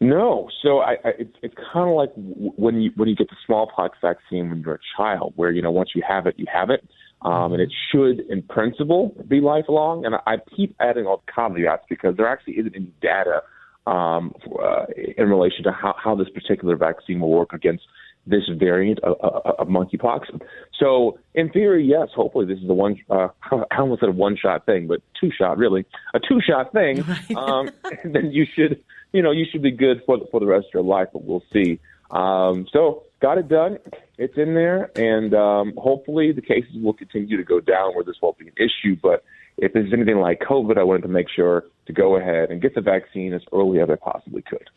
No. 0.00 0.48
So 0.62 0.80
I, 0.80 0.92
I, 1.04 1.10
it's 1.18 1.36
it's 1.42 1.54
kind 1.72 1.88
of 1.88 1.96
like 1.96 2.12
when 2.14 2.80
you 2.82 2.90
when 2.96 3.08
you 3.08 3.16
get 3.16 3.30
the 3.30 3.36
smallpox 3.46 3.98
vaccine 4.02 4.50
when 4.50 4.60
you're 4.60 4.74
a 4.74 4.78
child, 4.96 5.32
where 5.36 5.50
you 5.50 5.62
know 5.62 5.70
once 5.70 5.90
you 5.94 6.02
have 6.06 6.26
it, 6.26 6.34
you 6.36 6.44
have 6.52 6.68
it, 6.68 6.86
um, 7.22 7.52
and 7.52 7.62
it 7.62 7.72
should, 7.90 8.20
in 8.28 8.42
principle, 8.42 9.16
be 9.26 9.40
lifelong. 9.40 10.04
And 10.04 10.16
I, 10.16 10.20
I 10.26 10.36
keep 10.54 10.76
adding 10.80 11.06
all 11.06 11.22
the 11.24 11.32
caveats 11.32 11.84
because 11.88 12.16
there 12.16 12.28
actually 12.28 12.54
isn't 12.54 12.76
any 12.76 12.92
data 13.00 13.42
um, 13.86 14.34
uh, 14.62 14.86
in 15.16 15.28
relation 15.28 15.62
to 15.64 15.72
how, 15.72 15.94
how 16.02 16.14
this 16.14 16.28
particular 16.28 16.76
vaccine 16.76 17.20
will 17.20 17.30
work 17.30 17.52
against 17.52 17.84
this 18.26 18.42
variant 18.58 18.98
of, 19.00 19.16
of, 19.20 19.54
of 19.58 19.68
monkeypox. 19.68 20.40
So, 20.78 21.18
in 21.34 21.48
theory, 21.50 21.84
yes, 21.84 22.08
hopefully 22.14 22.46
this 22.46 22.58
is 22.58 22.68
a 22.68 22.74
one. 22.74 23.00
Uh, 23.08 23.28
I 23.70 23.78
almost 23.78 24.00
said 24.00 24.08
a 24.08 24.12
one-shot 24.12 24.66
thing, 24.66 24.88
but 24.88 25.00
two-shot 25.20 25.58
really, 25.58 25.86
a 26.14 26.20
two-shot 26.20 26.72
thing. 26.72 27.04
Right. 27.28 27.36
Um, 27.36 27.70
then 28.04 28.32
you 28.32 28.46
should, 28.54 28.82
you 29.12 29.22
know, 29.22 29.30
you 29.30 29.44
should 29.50 29.62
be 29.62 29.70
good 29.70 30.02
for 30.04 30.18
for 30.30 30.40
the 30.40 30.46
rest 30.46 30.66
of 30.66 30.74
your 30.74 30.82
life. 30.82 31.08
But 31.12 31.24
we'll 31.24 31.44
see. 31.52 31.78
Um, 32.10 32.66
so, 32.72 33.04
got 33.20 33.38
it 33.38 33.48
done. 33.48 33.78
It's 34.18 34.36
in 34.36 34.54
there, 34.54 34.90
and 34.96 35.34
um, 35.34 35.74
hopefully 35.76 36.32
the 36.32 36.42
cases 36.42 36.70
will 36.74 36.94
continue 36.94 37.36
to 37.36 37.44
go 37.44 37.60
down 37.60 37.94
where 37.94 38.04
this 38.04 38.16
won't 38.20 38.38
be 38.38 38.48
an 38.48 38.54
issue. 38.56 38.96
But 39.00 39.24
if 39.56 39.72
there's 39.72 39.92
anything 39.92 40.18
like 40.18 40.40
COVID, 40.40 40.78
I 40.78 40.82
wanted 40.82 41.02
to 41.02 41.08
make 41.08 41.28
sure 41.34 41.64
to 41.86 41.92
go 41.92 42.16
ahead 42.16 42.50
and 42.50 42.60
get 42.60 42.74
the 42.74 42.80
vaccine 42.80 43.32
as 43.32 43.42
early 43.52 43.80
as 43.80 43.88
I 43.90 43.96
possibly 43.96 44.42
could. 44.42 44.68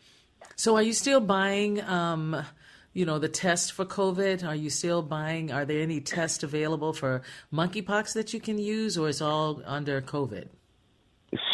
So, 0.56 0.76
are 0.76 0.82
you 0.82 0.92
still 0.92 1.20
buying, 1.20 1.82
um, 1.82 2.44
you 2.92 3.06
know, 3.06 3.18
the 3.18 3.28
test 3.28 3.72
for 3.72 3.84
COVID? 3.84 4.46
Are 4.46 4.54
you 4.54 4.70
still 4.70 5.02
buying? 5.02 5.50
Are 5.52 5.64
there 5.64 5.80
any 5.80 6.00
tests 6.00 6.42
available 6.42 6.92
for 6.92 7.22
monkeypox 7.52 8.12
that 8.14 8.34
you 8.34 8.40
can 8.40 8.58
use, 8.58 8.98
or 8.98 9.08
is 9.08 9.22
all 9.22 9.62
under 9.64 10.00
COVID? 10.02 10.48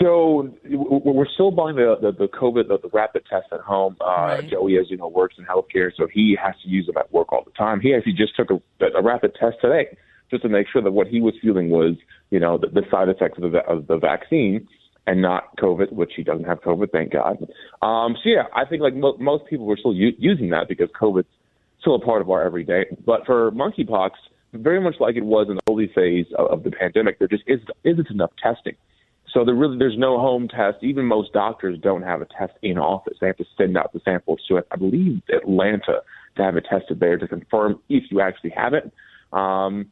So 0.00 0.54
we're 0.64 1.28
still 1.28 1.50
buying 1.50 1.76
the 1.76 1.96
the, 2.00 2.12
the 2.12 2.28
COVID 2.28 2.68
the, 2.68 2.78
the 2.78 2.88
rapid 2.92 3.24
test 3.30 3.46
at 3.52 3.60
home. 3.60 3.96
Uh, 4.00 4.04
right. 4.04 4.50
Joey, 4.50 4.78
as 4.78 4.90
you 4.90 4.96
know, 4.96 5.08
works 5.08 5.36
in 5.38 5.44
healthcare, 5.44 5.90
so 5.94 6.06
he 6.10 6.36
has 6.42 6.54
to 6.62 6.68
use 6.68 6.86
them 6.86 6.96
at 6.96 7.12
work 7.12 7.32
all 7.32 7.44
the 7.44 7.50
time. 7.52 7.80
He 7.80 7.94
actually 7.94 8.14
just 8.14 8.34
took 8.36 8.50
a, 8.50 8.86
a 8.86 9.02
rapid 9.02 9.34
test 9.38 9.56
today 9.60 9.96
just 10.30 10.42
to 10.42 10.48
make 10.48 10.66
sure 10.72 10.82
that 10.82 10.92
what 10.92 11.06
he 11.06 11.20
was 11.20 11.34
feeling 11.40 11.70
was, 11.70 11.94
you 12.30 12.40
know, 12.40 12.58
the, 12.58 12.68
the 12.68 12.82
side 12.90 13.08
effects 13.08 13.38
of 13.40 13.52
the, 13.52 13.58
of 13.66 13.86
the 13.86 13.96
vaccine 13.96 14.66
and 15.06 15.22
not 15.22 15.56
COVID, 15.58 15.92
which 15.92 16.12
he 16.16 16.22
doesn't 16.22 16.44
have 16.44 16.60
COVID, 16.60 16.90
thank 16.90 17.12
God. 17.12 17.38
Um, 17.82 18.16
so 18.22 18.28
yeah, 18.28 18.44
I 18.54 18.64
think 18.64 18.82
like 18.82 18.94
mo- 18.94 19.16
most 19.18 19.46
people 19.46 19.66
were 19.66 19.76
still 19.76 19.94
u- 19.94 20.16
using 20.18 20.50
that 20.50 20.68
because 20.68 20.88
COVID's 21.00 21.28
still 21.80 21.94
a 21.94 22.00
part 22.00 22.22
of 22.22 22.30
our 22.30 22.42
everyday. 22.42 22.86
But 23.04 23.24
for 23.26 23.52
monkeypox, 23.52 24.10
very 24.52 24.80
much 24.80 24.96
like 24.98 25.16
it 25.16 25.24
was 25.24 25.46
in 25.48 25.56
the 25.56 25.72
early 25.72 25.90
phase 25.94 26.26
of, 26.36 26.46
of 26.50 26.62
the 26.64 26.70
pandemic, 26.70 27.18
there 27.18 27.28
just 27.28 27.44
is, 27.46 27.60
isn't 27.84 28.10
enough 28.10 28.30
testing. 28.42 28.74
So 29.32 29.44
there 29.44 29.54
really 29.54 29.78
there's 29.78 29.98
no 29.98 30.18
home 30.18 30.48
test. 30.48 30.78
Even 30.82 31.04
most 31.04 31.32
doctors 31.32 31.78
don't 31.80 32.02
have 32.02 32.22
a 32.22 32.26
test 32.26 32.54
in 32.62 32.78
office. 32.78 33.18
They 33.20 33.26
have 33.26 33.36
to 33.36 33.44
send 33.56 33.76
out 33.76 33.92
the 33.92 34.00
samples 34.04 34.40
to, 34.48 34.62
I 34.70 34.76
believe, 34.76 35.20
Atlanta 35.28 36.00
to 36.36 36.42
have 36.42 36.56
it 36.56 36.66
tested 36.70 37.00
there 37.00 37.18
to 37.18 37.28
confirm 37.28 37.80
if 37.88 38.04
you 38.10 38.20
actually 38.20 38.50
have 38.50 38.72
it. 38.72 38.92
Um, 39.32 39.90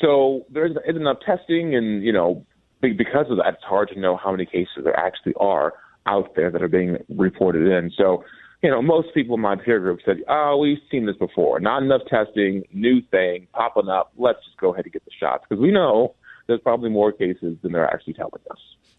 so 0.00 0.46
there 0.50 0.66
isn't 0.66 0.96
enough 0.96 1.18
testing, 1.26 1.74
and 1.74 2.02
you 2.04 2.12
know, 2.12 2.46
because 2.80 3.30
of 3.30 3.36
that, 3.38 3.54
it's 3.54 3.64
hard 3.64 3.88
to 3.90 3.98
know 3.98 4.16
how 4.16 4.30
many 4.30 4.46
cases 4.46 4.84
there 4.84 4.98
actually 4.98 5.34
are 5.40 5.74
out 6.06 6.34
there 6.36 6.50
that 6.50 6.62
are 6.62 6.68
being 6.68 6.96
reported 7.08 7.66
in. 7.66 7.90
So, 7.96 8.24
you 8.62 8.70
know, 8.70 8.80
most 8.82 9.14
people 9.14 9.34
in 9.34 9.40
my 9.40 9.56
peer 9.56 9.78
group 9.80 10.00
said, 10.04 10.22
"Oh, 10.28 10.58
we've 10.58 10.78
seen 10.90 11.06
this 11.06 11.16
before. 11.16 11.60
Not 11.60 11.82
enough 11.82 12.02
testing, 12.08 12.64
new 12.72 13.00
thing 13.02 13.46
popping 13.52 13.88
up. 13.88 14.12
Let's 14.16 14.44
just 14.44 14.56
go 14.56 14.72
ahead 14.72 14.84
and 14.84 14.92
get 14.92 15.04
the 15.04 15.10
shots 15.18 15.44
because 15.48 15.60
we 15.62 15.70
know 15.70 16.14
there's 16.46 16.60
probably 16.60 16.90
more 16.90 17.12
cases 17.12 17.56
than 17.62 17.72
they're 17.72 17.92
actually 17.92 18.14
telling 18.14 18.42
us." 18.50 18.58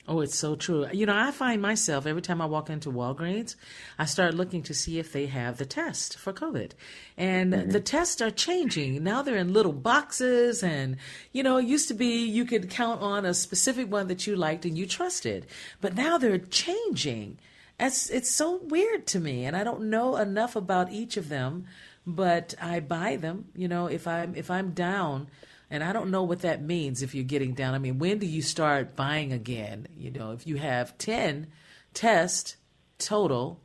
Oh, 0.10 0.22
it's 0.22 0.40
so 0.40 0.56
true. 0.56 0.88
You 0.92 1.06
know, 1.06 1.16
I 1.16 1.30
find 1.30 1.62
myself 1.62 2.08
every 2.08 2.24
time 2.24 2.42
I 2.42 2.48
walk 2.48 2.72
into 2.72 2.90
Walgreens, 2.92 3.56
I 4.00 4.06
start 4.06 4.34
looking 4.34 4.64
to 4.64 4.74
see 4.74 4.98
if 4.98 5.14
they 5.14 5.28
have 5.28 5.58
the 5.60 5.68
test 5.68 6.18
for 6.18 6.34
COVID. 6.34 6.72
And 7.16 7.54
mm-hmm. 7.54 7.70
the 7.70 7.80
tests 7.80 8.20
are 8.20 8.32
changing. 8.32 9.04
Now 9.04 9.22
they're 9.22 9.38
in 9.38 9.54
little 9.54 9.72
boxes. 9.72 10.64
And, 10.64 10.98
you 11.32 11.44
know, 11.44 11.58
it 11.58 11.68
used 11.68 11.90
to 11.90 11.94
be 11.94 12.26
you 12.26 12.44
could 12.44 12.72
count 12.72 13.04
on 13.04 13.24
a 13.24 13.36
specific 13.36 13.92
one 13.92 14.08
that 14.08 14.26
you 14.26 14.36
liked 14.36 14.66
and 14.66 14.76
you 14.76 14.88
trusted. 14.88 15.46
But 15.80 15.96
now 15.96 16.18
they're 16.18 16.40
changing. 16.40 17.38
It's, 17.80 18.10
it's 18.10 18.32
so 18.32 18.62
weird 18.64 19.06
to 19.08 19.20
me. 19.20 19.46
And 19.46 19.56
I 19.56 19.64
don't 19.64 19.92
know 19.92 20.16
enough 20.16 20.56
about 20.56 20.92
each 20.92 21.18
of 21.18 21.30
them, 21.30 21.68
but 22.08 22.56
I 22.60 22.80
buy 22.80 23.18
them. 23.18 23.50
You 23.56 23.68
know, 23.68 23.86
if 23.86 24.08
I'm, 24.08 24.34
if 24.34 24.50
I'm 24.50 24.72
down, 24.72 25.28
And 25.72 25.84
I 25.84 25.94
don't 25.94 26.10
know 26.10 26.24
what 26.24 26.42
that 26.42 26.64
means 26.64 27.04
if 27.04 27.14
you're 27.14 27.24
getting 27.24 27.54
down. 27.54 27.76
I 27.76 27.78
mean, 27.78 28.00
when 28.00 28.18
do 28.18 28.26
you 28.26 28.42
start 28.42 28.96
buying 28.96 29.32
again? 29.32 29.88
You 29.96 30.12
know, 30.12 30.32
if 30.32 30.48
you 30.48 30.56
have 30.58 30.98
10 30.98 31.48
tests 31.94 32.58
total, 32.98 33.62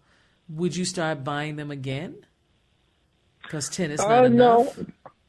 would 0.48 0.76
you 0.76 0.84
start 0.84 1.24
buying 1.24 1.56
them 1.56 1.70
again? 1.70 2.26
Because 3.42 3.68
10 3.70 3.92
is 3.92 4.00
not 4.00 4.24
uh, 4.24 4.24
enough. 4.24 4.78
No. 4.78 4.86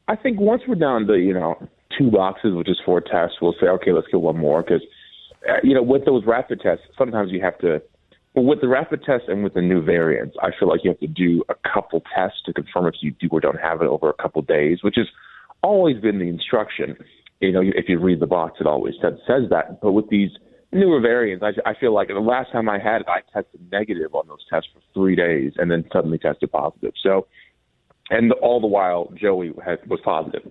I 0.07 0.15
think 0.15 0.39
once 0.39 0.63
we're 0.67 0.75
down 0.75 1.07
to, 1.07 1.17
you 1.17 1.33
know, 1.33 1.55
two 1.97 2.11
boxes, 2.11 2.53
which 2.53 2.69
is 2.69 2.79
four 2.85 3.01
tests, 3.01 3.37
we'll 3.41 3.55
say, 3.59 3.67
okay, 3.67 3.91
let's 3.91 4.07
get 4.07 4.19
one 4.19 4.37
more. 4.37 4.61
Because, 4.61 4.81
uh, 5.49 5.55
you 5.63 5.73
know, 5.73 5.81
with 5.81 6.05
those 6.05 6.25
rapid 6.25 6.59
tests, 6.61 6.85
sometimes 6.97 7.31
you 7.31 7.41
have 7.41 7.57
to, 7.59 7.81
well, 8.33 8.45
with 8.45 8.59
the 8.59 8.67
rapid 8.67 9.03
tests 9.05 9.27
and 9.29 9.43
with 9.43 9.53
the 9.53 9.61
new 9.61 9.81
variants, 9.81 10.35
I 10.41 10.49
feel 10.57 10.67
like 10.67 10.81
you 10.83 10.91
have 10.91 10.99
to 10.99 11.07
do 11.07 11.43
a 11.47 11.55
couple 11.67 12.03
tests 12.13 12.39
to 12.45 12.53
confirm 12.53 12.85
if 12.87 12.95
you 12.99 13.11
do 13.11 13.29
or 13.31 13.39
don't 13.39 13.59
have 13.59 13.81
it 13.81 13.87
over 13.87 14.09
a 14.09 14.21
couple 14.21 14.41
days, 14.41 14.79
which 14.83 14.95
has 14.97 15.07
always 15.65 15.99
been 15.99 16.19
the 16.19 16.29
instruction. 16.29 16.95
You 17.39 17.51
know, 17.51 17.61
if 17.61 17.89
you 17.89 17.99
read 17.99 18.19
the 18.19 18.27
box, 18.27 18.59
it 18.61 18.67
always 18.67 18.93
says, 19.01 19.13
says 19.27 19.49
that. 19.49 19.81
But 19.81 19.91
with 19.91 20.09
these 20.09 20.29
newer 20.71 21.01
variants, 21.01 21.43
I, 21.43 21.69
I 21.69 21.73
feel 21.79 21.93
like 21.93 22.07
the 22.07 22.19
last 22.19 22.51
time 22.51 22.69
I 22.69 22.79
had 22.79 23.01
it, 23.01 23.07
I 23.07 23.21
tested 23.33 23.59
negative 23.71 24.13
on 24.13 24.27
those 24.27 24.45
tests 24.49 24.69
for 24.73 24.81
three 24.93 25.15
days 25.15 25.53
and 25.57 25.69
then 25.69 25.83
suddenly 25.91 26.17
tested 26.17 26.51
positive. 26.51 26.93
So, 27.01 27.27
and 28.09 28.31
all 28.33 28.61
the 28.61 28.67
while, 28.67 29.11
Joey 29.19 29.53
has, 29.65 29.79
was 29.87 29.99
positive. 30.05 30.43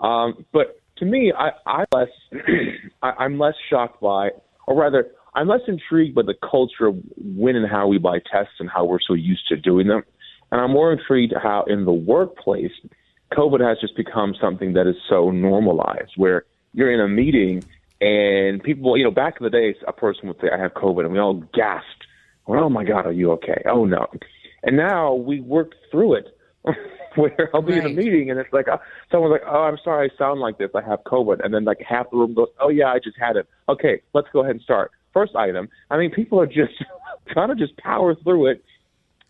Um, 0.00 0.46
but 0.52 0.80
to 0.98 1.04
me, 1.04 1.32
I, 1.36 1.50
I 1.66 1.84
less, 1.94 2.08
I, 3.02 3.10
I'm 3.18 3.38
less 3.38 3.54
shocked 3.68 4.00
by, 4.00 4.30
or 4.66 4.76
rather, 4.76 5.06
I'm 5.34 5.48
less 5.48 5.62
intrigued 5.66 6.14
by 6.14 6.22
the 6.22 6.34
culture 6.48 6.86
of 6.86 6.96
when 7.16 7.56
and 7.56 7.68
how 7.68 7.88
we 7.88 7.98
buy 7.98 8.18
tests 8.18 8.54
and 8.60 8.68
how 8.70 8.84
we're 8.84 9.00
so 9.06 9.14
used 9.14 9.48
to 9.48 9.56
doing 9.56 9.88
them. 9.88 10.02
And 10.50 10.60
I'm 10.60 10.70
more 10.70 10.92
intrigued 10.92 11.32
how 11.42 11.64
in 11.66 11.84
the 11.84 11.92
workplace, 11.92 12.72
COVID 13.32 13.60
has 13.60 13.78
just 13.80 13.96
become 13.96 14.34
something 14.40 14.74
that 14.74 14.86
is 14.86 14.96
so 15.08 15.30
normalized 15.30 16.12
where 16.16 16.44
you're 16.72 16.92
in 16.92 17.00
a 17.00 17.08
meeting 17.08 17.62
and 18.02 18.60
people, 18.62 18.96
you 18.96 19.04
know, 19.04 19.12
back 19.12 19.36
in 19.40 19.44
the 19.44 19.50
day, 19.50 19.74
a 19.86 19.92
person 19.92 20.26
would 20.26 20.40
say, 20.40 20.48
I 20.52 20.58
have 20.58 20.74
COVID, 20.74 21.04
and 21.04 21.12
we 21.12 21.20
all 21.20 21.34
gasped. 21.54 22.06
Well, 22.46 22.64
oh 22.64 22.68
my 22.68 22.82
God, 22.82 23.06
are 23.06 23.12
you 23.12 23.30
okay? 23.32 23.62
Oh 23.66 23.84
no. 23.84 24.08
And 24.64 24.76
now 24.76 25.14
we 25.14 25.40
work 25.40 25.74
through 25.90 26.14
it 26.14 26.36
where 27.14 27.50
I'll 27.54 27.62
be 27.62 27.74
right. 27.74 27.84
in 27.84 27.92
a 27.92 27.94
meeting 27.94 28.30
and 28.30 28.40
it's 28.40 28.52
like, 28.52 28.66
uh, 28.66 28.78
someone's 29.10 29.32
like, 29.32 29.42
oh, 29.46 29.62
I'm 29.62 29.78
sorry, 29.84 30.10
I 30.12 30.18
sound 30.18 30.40
like 30.40 30.58
this. 30.58 30.70
I 30.74 30.82
have 30.82 31.04
COVID. 31.04 31.44
And 31.44 31.54
then 31.54 31.64
like 31.64 31.80
half 31.88 32.10
the 32.10 32.16
room 32.16 32.34
goes, 32.34 32.48
oh 32.60 32.68
yeah, 32.68 32.88
I 32.88 32.98
just 32.98 33.16
had 33.16 33.36
it. 33.36 33.48
Okay, 33.68 34.02
let's 34.14 34.26
go 34.32 34.40
ahead 34.40 34.56
and 34.56 34.62
start. 34.62 34.90
First 35.12 35.36
item. 35.36 35.68
I 35.88 35.96
mean, 35.98 36.10
people 36.10 36.40
are 36.40 36.46
just 36.46 36.72
trying 37.28 37.48
to 37.48 37.54
just 37.54 37.76
power 37.76 38.16
through 38.16 38.48
it. 38.48 38.64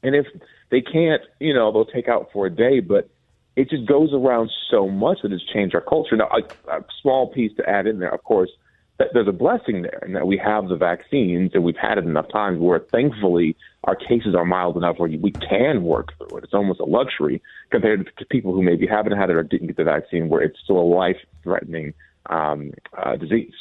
And 0.03 0.15
if 0.15 0.27
they 0.71 0.81
can't, 0.81 1.23
you 1.39 1.53
know, 1.53 1.71
they'll 1.71 1.85
take 1.85 2.09
out 2.09 2.31
for 2.33 2.47
a 2.47 2.51
day, 2.51 2.81
but 2.81 3.11
it 3.57 3.69
just 3.69 3.87
goes 3.87 4.11
around 4.13 4.51
so 4.71 4.89
much 4.89 5.19
that 5.23 5.33
it's 5.33 5.45
changed 5.53 5.75
our 5.75 5.81
culture. 5.81 6.17
Now, 6.17 6.29
a, 6.31 6.77
a 6.79 6.85
small 7.01 7.33
piece 7.33 7.55
to 7.57 7.69
add 7.69 7.87
in 7.87 7.99
there, 7.99 8.15
of 8.15 8.25
course, 8.25 8.51
that 8.99 9.09
there's 9.13 9.29
a 9.29 9.33
blessing 9.33 9.83
there 9.83 9.99
and 10.03 10.15
that 10.15 10.27
we 10.27 10.37
have 10.39 10.69
the 10.69 10.77
vaccines 10.77 11.51
and 11.55 11.65
we've 11.65 11.77
had 11.77 11.99
it 11.99 12.05
enough 12.05 12.29
times 12.31 12.61
where 12.61 12.79
thankfully 12.79 13.57
our 13.85 13.97
cases 13.97 14.35
are 14.37 14.45
mild 14.45 14.77
enough 14.77 14.99
where 14.99 15.11
we 15.11 15.33
can 15.33 15.83
work 15.83 16.13
through 16.17 16.39
it. 16.39 16.45
It's 16.45 16.55
almost 16.55 16.81
a 16.81 16.85
luxury 16.85 17.43
compared 17.71 18.11
to 18.17 18.25
people 18.27 18.53
who 18.53 18.63
maybe 18.63 18.87
haven't 18.87 19.17
had 19.17 19.29
it 19.29 19.37
or 19.37 19.43
didn't 19.43 19.67
get 19.67 19.77
the 19.77 19.85
vaccine 19.85 20.29
where 20.29 20.43
it's 20.43 20.59
still 20.63 20.79
a 20.79 20.87
life 20.87 21.17
threatening 21.43 21.95
um, 22.27 22.73
uh, 22.97 23.17
disease. 23.17 23.55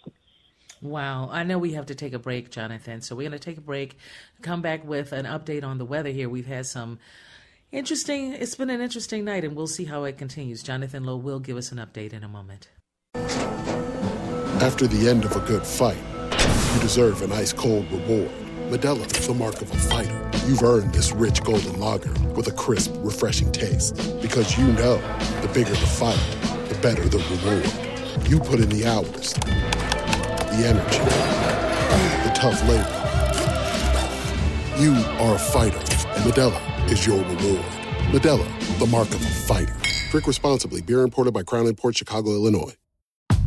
Wow. 0.82 1.30
I 1.32 1.44
know 1.44 1.58
we 1.58 1.74
have 1.74 1.88
to 1.88 1.96
take 1.96 2.14
a 2.14 2.20
break, 2.20 2.50
Jonathan. 2.50 3.02
So 3.02 3.16
we're 3.16 3.30
going 3.30 3.40
to 3.40 3.44
take 3.44 3.58
a 3.58 3.62
break, 3.62 3.98
come 4.42 4.62
back 4.62 4.86
with 4.86 5.12
an 5.12 5.26
update 5.26 5.64
on 5.64 5.78
the 5.78 5.86
weather 5.86 6.10
here. 6.10 6.30
We've 6.30 6.46
had 6.46 6.66
some 6.66 7.00
interesting, 7.72 8.34
it's 8.34 8.56
been 8.56 8.70
an 8.70 8.82
interesting 8.82 9.26
night, 9.26 9.44
and 9.44 9.56
we'll 9.56 9.68
see 9.68 9.86
how 9.86 10.04
it 10.04 10.18
continues. 10.18 10.62
Jonathan 10.62 11.04
Lowe 11.04 11.16
will 11.16 11.40
give 11.40 11.58
us 11.58 11.72
an 11.72 11.78
update 11.78 12.14
in 12.14 12.24
a 12.24 12.28
moment. 12.28 12.70
After 14.62 14.88
the 14.88 15.10
end 15.10 15.26
of 15.26 15.36
a 15.36 15.40
good 15.40 15.66
fight, 15.66 15.98
you 16.74 16.82
deserve 16.82 17.22
an 17.22 17.32
ice 17.32 17.54
cold 17.54 17.92
reward. 17.92 18.30
Modelo 18.70 19.06
is 19.18 19.28
the 19.28 19.34
mark 19.34 19.62
of 19.62 19.72
a 19.72 19.78
fighter. 19.78 20.30
You've 20.48 20.64
earned 20.64 20.94
this 20.94 21.12
rich 21.12 21.44
golden 21.44 21.80
lager 21.80 22.14
with 22.36 22.48
a 22.48 22.52
crisp, 22.52 22.94
refreshing 22.98 23.52
taste. 23.52 23.96
Because 24.22 24.58
you 24.58 24.66
know 24.68 24.98
the 25.42 25.50
bigger 25.54 25.72
the 25.72 25.76
fight, 25.76 26.20
the 26.70 26.76
better 26.82 27.08
the 27.08 27.18
reward. 27.18 28.30
You 28.30 28.40
put 28.40 28.60
in 28.60 28.70
the 28.70 28.86
hours, 28.86 29.34
the 29.34 30.68
energy, 30.68 31.00
the 32.24 32.32
tough 32.36 32.62
labor. 32.68 32.98
You 34.80 34.94
are 35.20 35.36
a 35.36 35.40
fighter, 35.40 35.78
and 35.78 36.32
Modelo 36.32 36.71
is 36.92 37.06
your 37.06 37.18
reward. 37.18 37.66
Modelo, 38.12 38.80
the 38.80 38.88
mark 38.88 39.08
of 39.10 39.16
a 39.16 39.30
fighter. 39.30 39.76
Drink 40.12 40.28
responsibly. 40.28 40.82
Beer 40.82 41.02
imported 41.02 41.34
by 41.34 41.44
Crown 41.44 41.68
Imports 41.68 41.98
Chicago, 41.98 42.32
Illinois. 42.32 42.76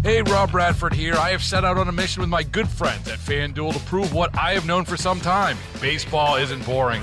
Hey, 0.03 0.21
Rob 0.23 0.51
Bradford 0.51 0.93
here. 0.93 1.15
I 1.15 1.31
have 1.31 1.43
set 1.43 1.65
out 1.65 1.79
on 1.79 1.89
a 1.89 1.93
mission 1.93 2.21
with 2.21 2.29
my 2.29 2.43
good 2.43 2.69
friends 2.69 3.09
at 3.09 3.19
FanDuel 3.19 3.73
to 3.73 3.81
prove 3.81 4.13
what 4.13 4.37
I 4.37 4.53
have 4.53 4.67
known 4.67 4.85
for 4.85 4.97
some 4.97 5.21
time 5.21 5.57
baseball 5.81 6.37
isn't 6.37 6.65
boring. 6.67 7.03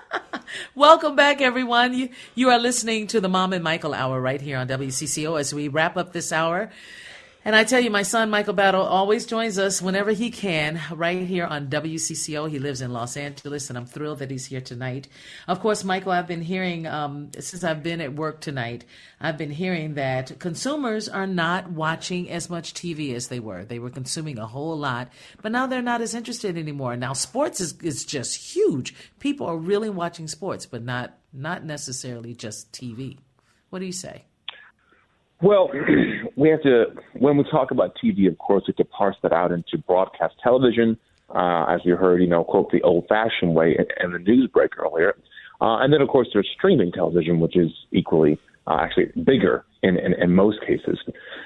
Welcome 0.75 1.15
back, 1.15 1.41
everyone. 1.41 1.93
You, 1.93 2.09
you 2.35 2.49
are 2.49 2.59
listening 2.59 3.07
to 3.07 3.21
the 3.21 3.29
Mom 3.29 3.53
and 3.53 3.63
Michael 3.63 3.93
Hour 3.93 4.19
right 4.19 4.41
here 4.41 4.57
on 4.57 4.67
WCCO 4.67 5.39
as 5.39 5.53
we 5.53 5.67
wrap 5.67 5.97
up 5.97 6.13
this 6.13 6.31
hour. 6.31 6.71
And 7.43 7.55
I 7.55 7.63
tell 7.63 7.79
you, 7.79 7.89
my 7.89 8.03
son 8.03 8.29
Michael 8.29 8.53
Battle 8.53 8.83
always 8.83 9.25
joins 9.25 9.57
us 9.57 9.81
whenever 9.81 10.11
he 10.11 10.29
can, 10.29 10.79
right 10.91 11.25
here 11.25 11.45
on 11.45 11.69
WCCO. 11.69 12.47
He 12.47 12.59
lives 12.59 12.81
in 12.81 12.93
Los 12.93 13.17
Angeles, 13.17 13.67
and 13.67 13.79
I'm 13.79 13.87
thrilled 13.87 14.19
that 14.19 14.29
he's 14.29 14.45
here 14.45 14.61
tonight. 14.61 15.07
Of 15.47 15.59
course, 15.59 15.83
Michael, 15.83 16.11
I've 16.11 16.27
been 16.27 16.43
hearing 16.43 16.85
um, 16.85 17.31
since 17.39 17.63
I've 17.63 17.81
been 17.81 17.99
at 17.99 18.13
work 18.13 18.41
tonight. 18.41 18.85
I've 19.19 19.39
been 19.39 19.49
hearing 19.49 19.95
that 19.95 20.37
consumers 20.37 21.09
are 21.09 21.25
not 21.25 21.71
watching 21.71 22.29
as 22.29 22.47
much 22.47 22.75
TV 22.75 23.15
as 23.15 23.29
they 23.29 23.39
were. 23.39 23.65
They 23.65 23.79
were 23.79 23.89
consuming 23.89 24.37
a 24.37 24.45
whole 24.45 24.77
lot, 24.77 25.11
but 25.41 25.51
now 25.51 25.65
they're 25.65 25.81
not 25.81 26.01
as 26.01 26.13
interested 26.13 26.59
anymore. 26.59 26.95
Now, 26.95 27.13
sports 27.13 27.59
is 27.59 27.75
is 27.81 28.05
just 28.05 28.53
huge. 28.53 28.93
People 29.17 29.47
are 29.47 29.57
really 29.57 29.89
watching 29.89 30.27
sports, 30.27 30.67
but 30.67 30.83
not 30.83 31.17
not 31.33 31.65
necessarily 31.65 32.35
just 32.35 32.71
TV. 32.71 33.17
What 33.71 33.79
do 33.79 33.85
you 33.85 33.91
say? 33.91 34.25
Well, 35.41 35.71
we 36.35 36.49
have 36.49 36.61
to, 36.63 36.85
when 37.17 37.37
we 37.37 37.43
talk 37.49 37.71
about 37.71 37.95
TV, 38.03 38.27
of 38.27 38.37
course, 38.37 38.63
we 38.67 38.73
have 38.77 38.77
to 38.77 38.85
parse 38.85 39.15
that 39.23 39.33
out 39.33 39.51
into 39.51 39.77
broadcast 39.87 40.35
television, 40.43 40.97
uh, 41.33 41.65
as 41.65 41.81
you 41.83 41.95
heard, 41.95 42.21
you 42.21 42.27
know, 42.27 42.43
quote, 42.43 42.71
the 42.71 42.81
old 42.81 43.05
fashioned 43.07 43.55
way 43.55 43.77
and 43.99 44.13
the 44.13 44.19
news 44.19 44.49
break 44.53 44.77
earlier. 44.77 45.15
Uh, 45.59 45.77
and 45.79 45.93
then, 45.93 46.01
of 46.01 46.09
course, 46.09 46.27
there's 46.33 46.49
streaming 46.55 46.91
television, 46.91 47.39
which 47.39 47.57
is 47.57 47.69
equally, 47.91 48.37
uh, 48.67 48.77
actually 48.79 49.05
bigger 49.23 49.65
in, 49.81 49.97
in, 49.97 50.13
in 50.13 50.33
most 50.35 50.59
cases. 50.61 50.99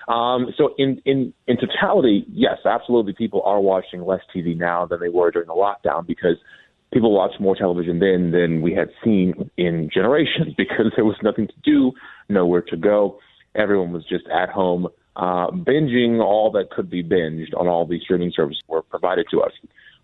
Um, 0.08 0.48
so, 0.58 0.74
in, 0.78 1.02
in, 1.06 1.34
in 1.48 1.58
totality, 1.58 2.26
yes, 2.30 2.58
absolutely, 2.66 3.14
people 3.14 3.42
are 3.44 3.62
watching 3.62 4.06
less 4.06 4.22
TV 4.36 4.58
now 4.58 4.86
than 4.86 5.00
they 5.00 5.10
were 5.10 5.32
during 5.32 5.48
the 5.48 5.54
lockdown 5.54 6.06
because 6.06 6.36
people 6.94 7.14
watched 7.14 7.40
more 7.40 7.56
television 7.56 8.00
then 8.00 8.32
than 8.32 8.62
we 8.62 8.74
had 8.74 8.90
seen 9.04 9.50
in 9.58 9.90
generations 9.94 10.54
because 10.58 10.92
there 10.96 11.06
was 11.06 11.18
nothing 11.24 11.48
to 11.48 11.54
do, 11.64 11.92
nowhere 12.28 12.62
to 12.62 12.76
go 12.76 13.20
everyone 13.56 13.92
was 13.92 14.06
just 14.06 14.28
at 14.28 14.50
home 14.50 14.88
uh, 15.16 15.50
binging 15.50 16.22
all 16.22 16.52
that 16.52 16.70
could 16.70 16.90
be 16.90 17.04
binged 17.04 17.58
on 17.58 17.68
all 17.68 17.86
these 17.86 18.02
streaming 18.02 18.32
services 18.36 18.62
were 18.68 18.82
provided 18.82 19.26
to 19.32 19.42
us. 19.42 19.52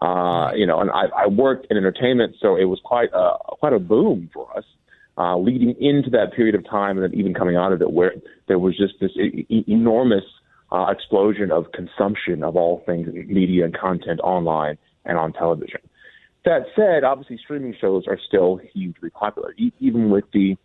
Uh, 0.02 0.52
you 0.56 0.66
know, 0.66 0.80
and 0.80 0.90
I, 0.90 1.06
I 1.16 1.28
worked 1.28 1.68
in 1.70 1.78
entertainment, 1.78 2.36
so 2.40 2.56
it 2.56 2.66
was 2.66 2.80
quite 2.84 3.10
a 3.14 3.34
quite 3.60 3.74
a 3.74 3.80
boom 3.80 4.30
for 4.34 4.58
us. 4.58 4.64
Uh, 5.18 5.38
leading 5.38 5.76
into 5.82 6.10
that 6.10 6.34
period 6.34 6.56
of 6.56 6.66
time, 6.68 6.98
and 6.98 7.04
then 7.04 7.20
even 7.20 7.34
coming 7.34 7.58
out 7.58 7.74
of 7.74 7.82
it, 7.82 7.92
where 7.92 8.14
there 8.48 8.58
was 8.58 8.76
just 8.78 8.94
this 9.02 9.12
e- 9.18 9.66
enormous 9.68 10.24
uh, 10.72 10.86
explosion 10.90 11.52
of 11.52 11.72
consumption 11.74 12.44
of 12.44 12.56
all 12.56 12.82
things 12.86 13.08
media 13.28 13.66
and 13.66 13.78
content 13.78 14.22
online 14.22 14.78
and 15.06 15.18
on 15.18 15.34
television. 15.34 15.82
That 16.46 16.62
said, 16.76 17.04
obviously, 17.04 17.38
streaming 17.38 17.76
shows 17.80 18.06
are 18.08 18.18
still 18.26 18.60
hugely 18.74 19.10
popular, 19.10 19.54
e- 19.58 19.74
even 19.80 20.10
with 20.10 20.24
the 20.34 20.58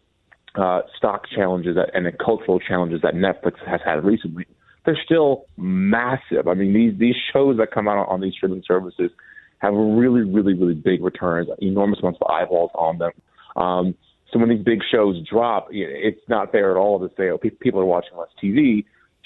uh, 0.57 0.83
stock 0.97 1.25
challenges 1.35 1.77
that, 1.77 1.91
and 1.95 2.07
the 2.07 2.13
cultural 2.13 2.59
challenges 2.59 3.01
that 3.03 3.15
Netflix 3.15 3.55
has 3.67 3.81
had 3.85 4.05
recently, 4.05 4.47
they're 4.85 4.99
still 5.05 5.45
massive. 5.57 6.49
I 6.49 6.55
mean, 6.55 6.73
these 6.73 6.99
these 6.99 7.17
shows 7.33 7.59
that 7.59 7.73
come 7.73 7.89
out 7.89 8.09
on 8.09 8.21
these 8.21 8.35
streaming 8.35 8.63
services 8.67 9.11
have 9.59 9.75
really, 9.75 10.23
really, 10.23 10.55
really 10.55 10.75
big 10.75 11.03
returns, 11.03 11.49
enormous 11.59 11.99
amounts 12.01 12.19
of 12.21 12.31
eyeballs 12.31 12.71
on 12.75 12.99
them. 12.99 13.13
Um, 13.57 13.95
so 14.33 14.39
when 14.39 14.49
these 14.49 14.65
big 14.65 14.81
shows 14.91 15.17
drop, 15.29 15.69
it's 15.71 16.21
not 16.29 16.53
fair 16.53 16.71
at 16.71 16.77
all 16.77 16.99
to 17.01 17.09
say, 17.17 17.31
oh, 17.31 17.39
people 17.39 17.81
are 17.81 17.87
watching 17.87 18.17
less 18.19 18.29
TV. 18.43 18.85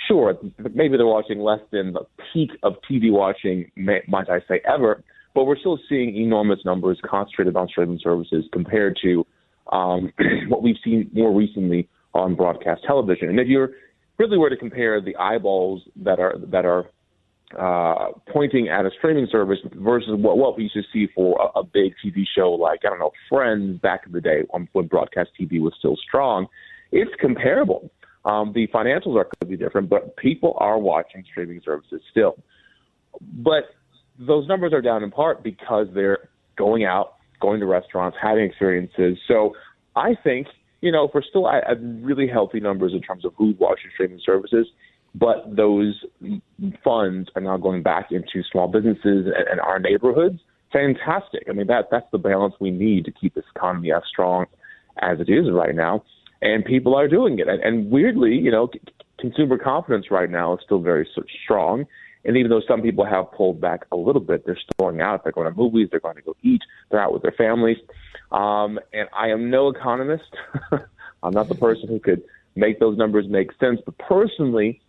Sure, 0.08 0.36
maybe 0.74 0.96
they're 0.96 1.06
watching 1.06 1.40
less 1.40 1.60
than 1.72 1.92
the 1.92 2.06
peak 2.32 2.50
of 2.62 2.74
TV 2.90 3.10
watching, 3.10 3.70
might 3.76 4.30
I 4.30 4.40
say, 4.48 4.60
ever. 4.66 5.02
but 5.34 5.44
we're 5.44 5.58
still 5.58 5.78
seeing 5.88 6.16
enormous 6.16 6.60
numbers 6.64 6.98
concentrated 7.04 7.56
on 7.56 7.68
streaming 7.68 8.00
services 8.02 8.44
compared 8.52 8.98
to 9.02 9.26
um, 9.70 10.12
what 10.48 10.62
we've 10.62 10.76
seen 10.84 11.10
more 11.12 11.32
recently 11.34 11.88
on 12.14 12.34
broadcast 12.34 12.82
television. 12.86 13.28
And 13.28 13.40
if 13.40 13.48
you're 13.48 13.70
really 14.18 14.36
were 14.36 14.50
to 14.50 14.56
compare 14.56 15.00
the 15.00 15.16
eyeballs 15.16 15.82
that 15.96 16.20
are 16.20 16.34
that 16.48 16.64
are 16.64 16.90
uh, 17.58 18.12
pointing 18.32 18.68
at 18.68 18.86
a 18.86 18.90
streaming 18.98 19.26
service 19.30 19.58
versus 19.74 20.10
what, 20.12 20.38
what 20.38 20.56
we 20.56 20.64
used 20.64 20.74
to 20.74 20.82
see 20.92 21.08
for 21.14 21.36
a, 21.40 21.60
a 21.60 21.64
big 21.64 21.92
TV 22.04 22.24
show 22.36 22.52
like 22.52 22.80
I 22.84 22.90
don't 22.90 23.00
know 23.00 23.10
Friends 23.28 23.80
back 23.80 24.02
in 24.06 24.12
the 24.12 24.20
day 24.20 24.42
when, 24.50 24.68
when 24.72 24.86
broadcast 24.86 25.30
TV 25.40 25.60
was 25.60 25.72
still 25.78 25.96
strong, 25.96 26.46
it's 26.92 27.10
comparable. 27.20 27.90
Um, 28.24 28.52
the 28.54 28.66
financials 28.68 29.16
are 29.16 29.24
completely 29.24 29.64
different, 29.64 29.88
but 29.88 30.16
people 30.16 30.54
are 30.58 30.78
watching 30.78 31.24
streaming 31.30 31.60
services 31.64 32.02
still. 32.10 32.36
But 33.20 33.64
those 34.18 34.46
numbers 34.46 34.72
are 34.72 34.82
down 34.82 35.02
in 35.02 35.10
part 35.10 35.42
because 35.42 35.86
they're 35.94 36.28
going 36.56 36.84
out, 36.84 37.14
going 37.40 37.60
to 37.60 37.66
restaurants, 37.66 38.16
having 38.20 38.44
experiences. 38.44 39.18
So 39.26 39.54
I 39.96 40.14
think, 40.22 40.46
you 40.80 40.92
know, 40.92 41.10
we're 41.12 41.22
still 41.22 41.48
at, 41.48 41.64
really 41.80 42.28
healthy 42.28 42.60
numbers 42.60 42.92
in 42.92 43.00
terms 43.00 43.24
of 43.24 43.32
who's 43.36 43.56
watching 43.58 43.90
streaming 43.94 44.20
services, 44.24 44.66
but 45.14 45.44
those 45.56 46.04
funds 46.84 47.28
are 47.34 47.42
now 47.42 47.56
going 47.56 47.82
back 47.82 48.12
into 48.12 48.42
small 48.50 48.68
businesses 48.68 49.26
and, 49.26 49.48
and 49.50 49.60
our 49.60 49.78
neighborhoods, 49.78 50.40
fantastic. 50.72 51.44
I 51.48 51.52
mean, 51.52 51.66
that 51.66 51.88
that's 51.90 52.06
the 52.12 52.18
balance 52.18 52.54
we 52.60 52.70
need 52.70 53.04
to 53.06 53.10
keep 53.10 53.34
this 53.34 53.44
economy 53.54 53.92
as 53.92 54.02
strong 54.08 54.46
as 55.02 55.18
it 55.20 55.28
is 55.28 55.50
right 55.50 55.74
now. 55.74 56.04
And 56.42 56.64
people 56.64 56.94
are 56.94 57.08
doing 57.08 57.38
it. 57.38 57.48
And, 57.48 57.60
and 57.62 57.90
weirdly, 57.90 58.34
you 58.34 58.50
know, 58.50 58.68
c- 58.72 58.80
consumer 59.18 59.58
confidence 59.58 60.06
right 60.10 60.30
now 60.30 60.54
is 60.54 60.60
still 60.64 60.80
very 60.80 61.06
strong. 61.44 61.86
And 62.24 62.36
even 62.36 62.50
though 62.50 62.62
some 62.68 62.82
people 62.82 63.04
have 63.04 63.32
pulled 63.32 63.60
back 63.60 63.86
a 63.92 63.96
little 63.96 64.20
bit, 64.20 64.44
they're 64.44 64.58
still 64.58 64.86
going 64.88 65.00
out. 65.00 65.24
They're 65.24 65.32
going 65.32 65.50
to 65.50 65.56
movies. 65.56 65.88
They're 65.90 66.00
going 66.00 66.16
to 66.16 66.22
go 66.22 66.36
eat. 66.42 66.60
They're 66.90 67.00
out 67.00 67.12
with 67.12 67.22
their 67.22 67.32
families. 67.32 67.78
Um, 68.30 68.78
and 68.92 69.08
I 69.16 69.28
am 69.28 69.50
no 69.50 69.68
economist. 69.68 70.30
I'm 71.22 71.32
not 71.32 71.48
the 71.48 71.54
person 71.54 71.88
who 71.88 71.98
could 71.98 72.22
make 72.54 72.78
those 72.78 72.98
numbers 72.98 73.26
make 73.28 73.50
sense. 73.58 73.80
But 73.84 73.96
personally, 73.98 74.80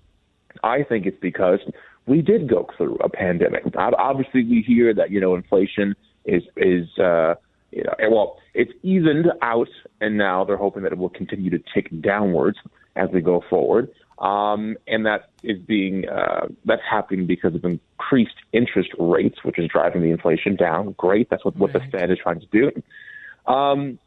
I 0.63 0.83
think 0.83 1.05
it's 1.05 1.19
because 1.21 1.59
we 2.05 2.21
did 2.21 2.49
go 2.49 2.67
through 2.77 2.95
a 2.97 3.09
pandemic. 3.09 3.63
Obviously, 3.75 4.43
we 4.43 4.63
hear 4.65 4.93
that 4.93 5.11
you 5.11 5.19
know 5.19 5.35
inflation 5.35 5.95
is 6.25 6.43
is 6.57 6.87
uh, 6.97 7.35
you 7.71 7.83
know 7.83 7.93
well 8.09 8.37
it's 8.53 8.71
evened 8.83 9.27
out, 9.41 9.69
and 9.99 10.17
now 10.17 10.43
they're 10.43 10.57
hoping 10.57 10.83
that 10.83 10.91
it 10.91 10.97
will 10.97 11.09
continue 11.09 11.49
to 11.49 11.59
tick 11.73 11.89
downwards 12.01 12.57
as 12.95 13.09
we 13.13 13.21
go 13.21 13.43
forward. 13.49 13.89
Um, 14.21 14.77
and 14.87 15.07
that 15.07 15.31
is 15.41 15.57
being 15.57 16.07
uh, 16.07 16.47
that's 16.63 16.83
happening 16.87 17.25
because 17.25 17.55
of 17.55 17.65
increased 17.65 18.35
interest 18.53 18.91
rates, 18.99 19.43
which 19.43 19.57
is 19.57 19.67
driving 19.67 20.03
the 20.03 20.11
inflation 20.11 20.55
down. 20.55 20.93
Great, 20.97 21.27
that's 21.31 21.43
what, 21.43 21.57
what 21.57 21.73
the 21.73 21.79
Fed 21.91 22.11
is 22.11 22.19
trying 22.21 22.39
to 22.39 22.45
do. 22.51 23.51
Um, 23.51 23.97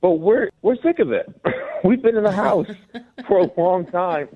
but 0.00 0.12
we're 0.12 0.50
we're 0.62 0.76
sick 0.82 0.98
of 0.98 1.12
it. 1.12 1.32
We've 1.84 2.02
been 2.02 2.16
in 2.16 2.24
the 2.24 2.32
house 2.32 2.66
for 3.28 3.38
a 3.38 3.60
long 3.60 3.86
time, 3.86 4.28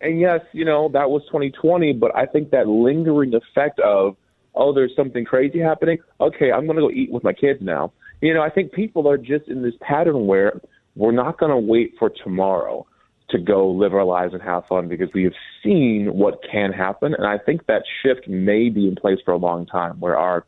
and 0.00 0.18
yes, 0.18 0.40
you 0.52 0.64
know 0.64 0.88
that 0.88 1.08
was 1.08 1.22
2020. 1.26 1.92
But 1.92 2.14
I 2.16 2.26
think 2.26 2.50
that 2.50 2.66
lingering 2.66 3.32
effect 3.34 3.78
of 3.78 4.16
oh, 4.56 4.72
there's 4.72 4.94
something 4.96 5.24
crazy 5.24 5.60
happening. 5.60 5.98
Okay, 6.20 6.50
I'm 6.50 6.66
going 6.66 6.76
to 6.76 6.82
go 6.82 6.90
eat 6.90 7.12
with 7.12 7.22
my 7.22 7.32
kids 7.32 7.60
now. 7.62 7.92
You 8.20 8.34
know, 8.34 8.42
I 8.42 8.50
think 8.50 8.72
people 8.72 9.08
are 9.08 9.16
just 9.16 9.46
in 9.46 9.62
this 9.62 9.74
pattern 9.80 10.26
where 10.26 10.60
we're 10.96 11.12
not 11.12 11.38
going 11.38 11.50
to 11.50 11.58
wait 11.58 11.94
for 11.98 12.10
tomorrow 12.10 12.86
to 13.30 13.38
go 13.38 13.68
live 13.70 13.94
our 13.94 14.04
lives 14.04 14.32
and 14.34 14.42
have 14.42 14.66
fun 14.66 14.88
because 14.88 15.08
we 15.14 15.24
have 15.24 15.32
seen 15.62 16.10
what 16.14 16.40
can 16.50 16.72
happen. 16.72 17.14
And 17.14 17.26
I 17.26 17.38
think 17.38 17.66
that 17.66 17.82
shift 18.02 18.28
may 18.28 18.68
be 18.68 18.88
in 18.88 18.96
place 18.96 19.18
for 19.24 19.32
a 19.32 19.36
long 19.36 19.66
time 19.66 19.98
where 20.00 20.16
our 20.16 20.44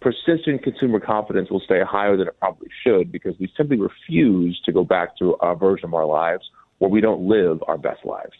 persistent 0.00 0.62
consumer 0.62 1.00
confidence 1.00 1.50
will 1.50 1.60
stay 1.60 1.80
higher 1.82 2.16
than 2.16 2.28
it 2.28 2.38
probably 2.38 2.68
should 2.84 3.10
because 3.10 3.34
we 3.38 3.52
simply 3.56 3.78
refuse 3.78 4.60
to 4.64 4.72
go 4.72 4.84
back 4.84 5.16
to 5.18 5.32
a 5.42 5.54
version 5.54 5.86
of 5.86 5.94
our 5.94 6.06
lives 6.06 6.44
where 6.78 6.90
we 6.90 7.00
don't 7.00 7.26
live 7.26 7.62
our 7.66 7.78
best 7.78 8.04
lives. 8.04 8.34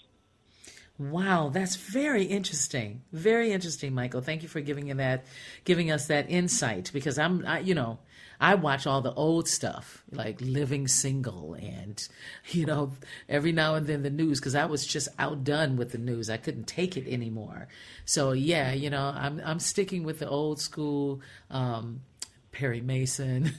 Wow, 0.98 1.50
that's 1.52 1.76
very 1.76 2.24
interesting. 2.24 3.02
Very 3.12 3.52
interesting, 3.52 3.94
Michael. 3.94 4.22
Thank 4.22 4.42
you 4.42 4.48
for 4.48 4.60
giving 4.60 4.88
you 4.88 4.94
that, 4.94 5.26
giving 5.64 5.90
us 5.90 6.06
that 6.06 6.30
insight. 6.30 6.90
Because 6.92 7.18
I'm, 7.18 7.44
I, 7.46 7.58
you 7.58 7.74
know, 7.74 7.98
I 8.40 8.54
watch 8.54 8.86
all 8.86 9.00
the 9.00 9.14
old 9.14 9.48
stuff 9.48 10.02
like 10.10 10.40
Living 10.40 10.88
Single 10.88 11.54
and, 11.54 12.06
you 12.50 12.66
know, 12.66 12.92
every 13.28 13.52
now 13.52 13.74
and 13.74 13.86
then 13.86 14.02
the 14.02 14.10
news 14.10 14.40
because 14.40 14.54
I 14.54 14.66
was 14.66 14.86
just 14.86 15.08
outdone 15.18 15.76
with 15.76 15.92
the 15.92 15.98
news. 15.98 16.30
I 16.30 16.36
couldn't 16.36 16.66
take 16.66 16.96
it 16.96 17.10
anymore. 17.10 17.68
So 18.04 18.32
yeah, 18.32 18.72
you 18.72 18.90
know, 18.90 19.12
I'm 19.14 19.40
I'm 19.44 19.60
sticking 19.60 20.04
with 20.04 20.18
the 20.18 20.28
old 20.28 20.60
school 20.60 21.20
um, 21.50 22.00
Perry 22.52 22.80
Mason. 22.80 23.52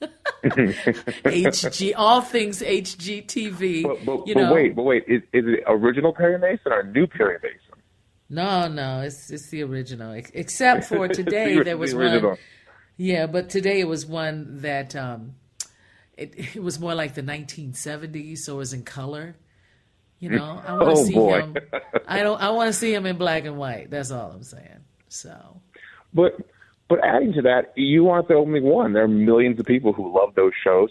HG, 0.44 1.92
all 1.96 2.20
things 2.20 2.60
HGTV. 2.60 3.82
But, 3.84 4.04
but, 4.04 4.26
you 4.26 4.34
but 4.34 4.40
know. 4.40 4.52
wait, 4.54 4.74
but 4.74 4.82
wait, 4.82 5.04
is, 5.06 5.22
is 5.32 5.44
it 5.46 5.62
original 5.66 6.12
Perry 6.12 6.38
Mason 6.38 6.72
or 6.72 6.82
new 6.82 7.06
Perry 7.06 7.38
Mason? 7.42 7.58
No, 8.28 8.66
no, 8.66 9.02
it's 9.02 9.30
it's 9.30 9.50
the 9.50 9.62
original. 9.62 10.12
Except 10.12 10.84
for 10.84 11.06
today, 11.20 11.58
the, 11.58 11.64
there 11.64 11.76
was 11.76 11.92
the 11.92 11.98
one. 11.98 12.38
Yeah, 12.96 13.26
but 13.26 13.48
today 13.50 13.80
it 13.80 13.88
was 13.88 14.06
one 14.06 14.60
that 14.62 14.94
um, 14.94 15.34
it 16.16 16.34
it 16.56 16.62
was 16.62 16.78
more 16.80 16.94
like 16.94 17.14
the 17.14 17.22
1970s, 17.22 18.38
so 18.38 18.54
it 18.54 18.58
was 18.58 18.72
in 18.72 18.82
color. 18.84 19.36
You 20.18 20.30
know, 20.30 20.62
I 20.64 20.74
want 20.74 20.96
to 20.96 21.02
Oh, 21.02 21.04
see 21.04 21.14
boy. 21.14 21.40
him. 21.40 21.56
I 22.06 22.22
don't. 22.22 22.40
I 22.40 22.50
want 22.50 22.68
to 22.68 22.72
see 22.72 22.94
him 22.94 23.06
in 23.06 23.16
black 23.16 23.44
and 23.44 23.56
white. 23.58 23.90
That's 23.90 24.10
all 24.12 24.30
I'm 24.30 24.44
saying. 24.44 24.84
So 25.08 25.60
But 26.14 26.36
but 26.88 27.00
adding 27.04 27.32
to 27.34 27.42
that, 27.42 27.72
you 27.76 28.08
aren't 28.08 28.28
the 28.28 28.34
only 28.34 28.60
one. 28.60 28.92
There 28.92 29.02
are 29.02 29.08
millions 29.08 29.58
of 29.58 29.66
people 29.66 29.92
who 29.92 30.14
love 30.16 30.34
those 30.36 30.52
shows, 30.62 30.90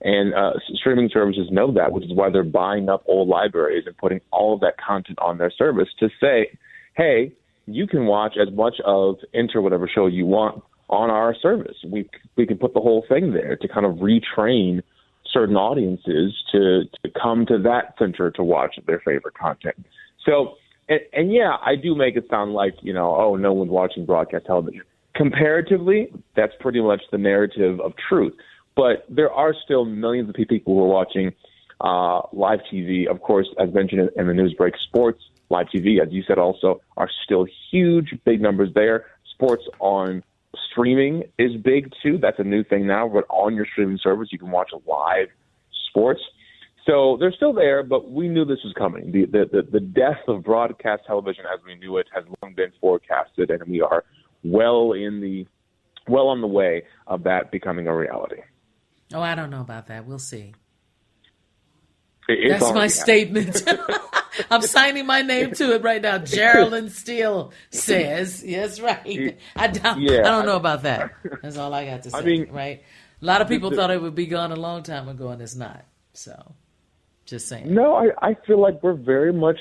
and 0.00 0.32
uh, 0.32 0.52
streaming 0.74 1.10
services 1.12 1.48
know 1.50 1.72
that, 1.72 1.92
which 1.92 2.04
is 2.04 2.12
why 2.14 2.30
they're 2.30 2.42
buying 2.42 2.88
up 2.88 3.02
old 3.06 3.28
libraries 3.28 3.84
and 3.86 3.96
putting 3.98 4.20
all 4.32 4.54
of 4.54 4.60
that 4.60 4.78
content 4.78 5.18
on 5.20 5.36
their 5.36 5.50
service 5.50 5.88
to 5.98 6.08
say, 6.18 6.56
"Hey, 6.96 7.32
you 7.66 7.86
can 7.86 8.06
watch 8.06 8.36
as 8.40 8.52
much 8.54 8.76
of 8.86 9.16
enter 9.34 9.60
whatever 9.60 9.88
show 9.92 10.06
you 10.06 10.24
want 10.24 10.62
on 10.90 11.08
our 11.10 11.34
service. 11.34 11.76
We 11.86 12.08
we 12.36 12.46
can 12.46 12.58
put 12.58 12.74
the 12.74 12.80
whole 12.80 13.04
thing 13.08 13.32
there 13.32 13.56
to 13.56 13.68
kind 13.68 13.86
of 13.86 13.96
retrain." 13.96 14.82
certain 15.32 15.56
audiences 15.56 16.34
to, 16.52 16.84
to 16.84 17.10
come 17.20 17.46
to 17.46 17.58
that 17.58 17.94
center 17.98 18.30
to 18.32 18.42
watch 18.42 18.78
their 18.86 19.00
favorite 19.00 19.34
content. 19.34 19.86
So, 20.24 20.56
and, 20.88 21.00
and 21.12 21.32
yeah, 21.32 21.56
I 21.64 21.76
do 21.76 21.94
make 21.94 22.16
it 22.16 22.26
sound 22.30 22.52
like, 22.52 22.74
you 22.82 22.92
know, 22.92 23.14
oh, 23.14 23.36
no 23.36 23.52
one's 23.52 23.70
watching 23.70 24.04
broadcast 24.04 24.46
television. 24.46 24.82
Comparatively, 25.14 26.12
that's 26.36 26.52
pretty 26.60 26.80
much 26.80 27.02
the 27.10 27.18
narrative 27.18 27.80
of 27.80 27.92
truth. 28.08 28.34
But 28.76 29.04
there 29.08 29.30
are 29.30 29.54
still 29.64 29.84
millions 29.84 30.28
of 30.28 30.34
people 30.34 30.74
who 30.74 30.84
are 30.84 30.88
watching 30.88 31.32
uh, 31.80 32.22
live 32.32 32.60
TV. 32.72 33.06
Of 33.06 33.20
course, 33.20 33.48
as 33.58 33.72
mentioned 33.74 34.10
in 34.16 34.26
the 34.26 34.34
news 34.34 34.54
break, 34.54 34.74
sports, 34.88 35.22
live 35.50 35.66
TV, 35.74 36.00
as 36.00 36.12
you 36.12 36.22
said 36.22 36.38
also, 36.38 36.80
are 36.96 37.10
still 37.24 37.46
huge, 37.70 38.14
big 38.24 38.40
numbers 38.40 38.70
there. 38.74 39.06
Sports 39.34 39.64
on 39.80 40.22
streaming 40.70 41.24
is 41.38 41.52
big 41.62 41.92
too. 42.02 42.18
That's 42.20 42.38
a 42.38 42.44
new 42.44 42.64
thing 42.64 42.86
now. 42.86 43.08
But 43.08 43.24
on 43.28 43.54
your 43.54 43.66
streaming 43.72 43.98
service, 44.02 44.28
you 44.32 44.38
can 44.38 44.50
watch 44.50 44.70
live 44.86 45.28
sports. 45.88 46.20
So 46.86 47.16
they're 47.20 47.32
still 47.32 47.52
there, 47.52 47.82
but 47.82 48.10
we 48.10 48.28
knew 48.28 48.44
this 48.44 48.58
was 48.64 48.72
coming. 48.76 49.12
The, 49.12 49.26
the 49.26 49.44
the 49.52 49.70
the 49.70 49.80
death 49.80 50.20
of 50.28 50.44
broadcast 50.44 51.02
television 51.06 51.44
as 51.52 51.60
we 51.64 51.74
knew 51.76 51.98
it 51.98 52.06
has 52.14 52.24
long 52.42 52.54
been 52.54 52.72
forecasted, 52.80 53.50
and 53.50 53.62
we 53.68 53.80
are 53.80 54.04
well 54.42 54.92
in 54.92 55.20
the 55.20 55.46
well 56.08 56.28
on 56.28 56.40
the 56.40 56.46
way 56.46 56.84
of 57.06 57.22
that 57.24 57.50
becoming 57.52 57.86
a 57.86 57.94
reality. 57.94 58.40
oh, 59.12 59.20
I 59.20 59.34
don't 59.34 59.50
know 59.50 59.60
about 59.60 59.88
that. 59.88 60.06
We'll 60.06 60.18
see. 60.18 60.54
That's 62.28 62.72
my 62.72 62.86
statement. 62.86 63.64
I'm 64.50 64.62
signing 64.62 65.06
my 65.06 65.22
name 65.22 65.52
to 65.54 65.74
it 65.74 65.82
right 65.82 66.00
now. 66.00 66.18
Geraldine 66.24 66.90
Steele 66.90 67.52
says, 67.70 68.44
"Yes, 68.44 68.80
right." 68.80 69.36
I 69.56 69.66
don't. 69.66 70.00
Yeah, 70.00 70.20
I 70.20 70.22
don't 70.22 70.46
know 70.46 70.56
about 70.56 70.82
that. 70.84 71.12
That's 71.42 71.56
all 71.56 71.72
I 71.74 71.86
got 71.86 72.02
to 72.04 72.10
say. 72.10 72.18
I 72.18 72.22
mean, 72.22 72.50
right? 72.50 72.82
A 73.20 73.24
lot 73.24 73.42
of 73.42 73.48
people 73.48 73.70
the- 73.70 73.76
thought 73.76 73.90
it 73.90 74.00
would 74.00 74.14
be 74.14 74.26
gone 74.26 74.52
a 74.52 74.56
long 74.56 74.82
time 74.82 75.08
ago, 75.08 75.28
and 75.28 75.42
it's 75.42 75.56
not. 75.56 75.84
So, 76.12 76.54
just 77.26 77.48
saying. 77.48 77.72
No, 77.72 77.94
I, 77.94 78.30
I 78.30 78.36
feel 78.46 78.60
like 78.60 78.82
we're 78.82 78.94
very 78.94 79.32
much 79.32 79.60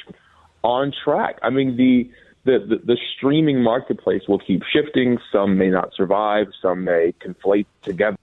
on 0.63 0.93
track. 1.03 1.39
I 1.41 1.49
mean, 1.49 1.77
the, 1.77 2.09
the, 2.45 2.65
the, 2.65 2.81
the 2.85 2.97
streaming 3.17 3.61
marketplace 3.61 4.23
will 4.27 4.39
keep 4.39 4.63
shifting. 4.73 5.17
Some 5.31 5.57
may 5.57 5.69
not 5.69 5.93
survive. 5.95 6.47
Some 6.61 6.83
may 6.83 7.13
conflate 7.23 7.67
together. 7.83 8.17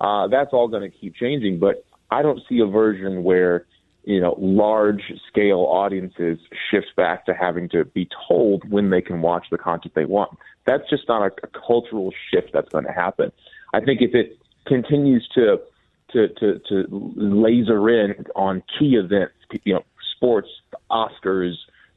Uh, 0.00 0.28
that's 0.28 0.52
all 0.52 0.68
going 0.68 0.90
to 0.90 0.96
keep 0.96 1.14
changing. 1.14 1.58
But 1.58 1.84
I 2.10 2.22
don't 2.22 2.40
see 2.48 2.60
a 2.60 2.66
version 2.66 3.22
where, 3.22 3.66
you 4.08 4.22
know, 4.22 4.34
large 4.38 5.12
scale 5.28 5.66
audiences 5.68 6.38
shift 6.70 6.86
back 6.96 7.26
to 7.26 7.34
having 7.34 7.68
to 7.68 7.84
be 7.84 8.08
told 8.26 8.68
when 8.70 8.88
they 8.88 9.02
can 9.02 9.20
watch 9.20 9.44
the 9.50 9.58
content 9.58 9.94
they 9.94 10.06
want. 10.06 10.30
That's 10.66 10.88
just 10.88 11.06
not 11.08 11.20
a, 11.20 11.30
a 11.42 11.48
cultural 11.66 12.10
shift 12.30 12.54
that's 12.54 12.70
going 12.70 12.86
to 12.86 12.92
happen. 12.92 13.32
I 13.74 13.80
think 13.80 14.00
if 14.00 14.14
it 14.14 14.38
continues 14.66 15.28
to 15.34 15.58
to, 16.12 16.28
to, 16.40 16.58
to 16.70 16.86
laser 16.90 17.90
in 17.90 18.24
on 18.34 18.62
key 18.78 18.96
events, 18.96 19.34
you 19.64 19.74
know, 19.74 19.84
sports, 20.16 20.48
Oscars, 20.90 21.52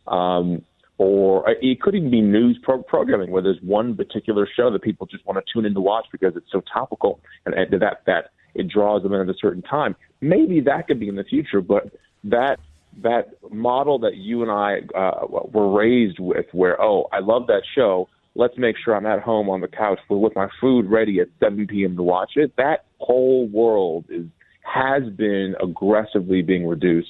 um, 0.05 0.65
or 0.97 1.49
uh, 1.49 1.53
it 1.61 1.79
could 1.79 1.95
even 1.95 2.11
be 2.11 2.19
news 2.19 2.59
pro- 2.61 2.83
programming 2.83 3.31
where 3.31 3.41
there's 3.41 3.61
one 3.61 3.95
particular 3.95 4.49
show 4.53 4.69
that 4.69 4.81
people 4.81 5.07
just 5.07 5.25
want 5.25 5.37
to 5.37 5.53
tune 5.53 5.65
in 5.65 5.73
to 5.73 5.79
watch 5.79 6.07
because 6.11 6.35
it's 6.35 6.51
so 6.51 6.61
topical 6.73 7.21
and, 7.45 7.55
and 7.55 7.81
that 7.81 8.01
that 8.05 8.31
it 8.53 8.67
draws 8.67 9.03
them 9.03 9.13
in 9.13 9.21
at 9.21 9.29
a 9.29 9.37
certain 9.39 9.61
time. 9.61 9.95
Maybe 10.21 10.61
that 10.61 10.87
could 10.87 10.99
be 10.99 11.07
in 11.07 11.15
the 11.15 11.23
future, 11.23 11.61
but 11.61 11.91
that 12.23 12.57
that 13.01 13.29
model 13.51 13.99
that 13.99 14.15
you 14.17 14.41
and 14.41 14.51
I 14.51 14.79
uh, 14.97 15.25
were 15.27 15.71
raised 15.71 16.19
with, 16.19 16.45
where 16.51 16.81
oh, 16.81 17.07
I 17.11 17.19
love 17.19 17.47
that 17.47 17.63
show. 17.75 18.09
Let's 18.35 18.57
make 18.57 18.75
sure 18.83 18.95
I'm 18.95 19.05
at 19.05 19.21
home 19.21 19.49
on 19.49 19.61
the 19.61 19.67
couch 19.67 19.99
with 20.09 20.35
my 20.35 20.47
food 20.59 20.89
ready 20.89 21.19
at 21.19 21.27
7 21.41 21.67
p.m. 21.67 21.97
to 21.97 22.03
watch 22.03 22.31
it. 22.35 22.53
That 22.57 22.85
whole 22.99 23.47
world 23.47 24.05
is 24.09 24.25
has 24.61 25.03
been 25.13 25.55
aggressively 25.61 26.41
being 26.41 26.67
reduced 26.67 27.09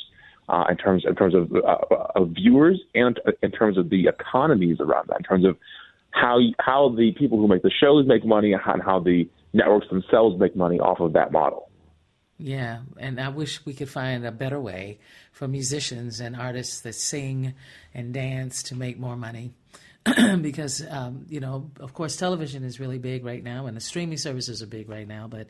uh, 0.50 0.66
in 0.70 0.78
terms 0.78 1.04
in 1.08 1.16
terms 1.16 1.36
of, 1.36 1.52
uh, 1.54 1.96
of 2.16 2.30
viewers 2.30 2.80
and 2.96 3.20
in 3.42 3.52
terms 3.52 3.78
of 3.78 3.90
the 3.90 4.08
economies 4.08 4.78
around 4.80 5.08
that, 5.10 5.18
in 5.18 5.24
terms 5.24 5.46
of 5.46 5.58
how 6.12 6.40
how 6.60 6.94
the 6.96 7.12
people 7.18 7.38
who 7.38 7.48
make 7.48 7.64
the 7.64 7.72
shows 7.72 8.06
make 8.08 8.26
money 8.26 8.54
and 8.54 8.62
how 8.84 9.00
the 9.00 9.28
networks 9.54 9.88
themselves 9.90 10.40
make 10.40 10.56
money 10.56 10.80
off 10.80 11.00
of 11.00 11.14
that 11.14 11.32
model. 11.32 11.70
Yeah, 12.38 12.80
and 12.98 13.20
I 13.20 13.30
wish 13.30 13.64
we 13.66 13.74
could 13.74 13.90
find 13.90 14.26
a 14.26 14.32
better 14.32 14.60
way 14.60 15.00
for 15.32 15.48
musicians 15.48 16.20
and 16.20 16.36
artists 16.36 16.82
that 16.82 16.96
sing 16.96 17.54
and 17.94 18.14
dance 18.14 18.64
to 18.64 18.76
make 18.76 19.00
more 19.00 19.16
money. 19.16 19.54
because 20.42 20.84
um, 20.90 21.28
you 21.30 21.40
know, 21.40 21.70
of 21.80 21.94
course, 21.94 22.18
television 22.18 22.64
is 22.64 22.80
really 22.80 22.98
big 22.98 23.24
right 23.24 23.44
now, 23.44 23.68
and 23.68 23.78
the 23.78 23.82
streaming 23.82 24.18
services 24.18 24.64
are 24.64 24.68
big 24.68 24.90
right 24.90 25.08
now. 25.08 25.28
But 25.28 25.48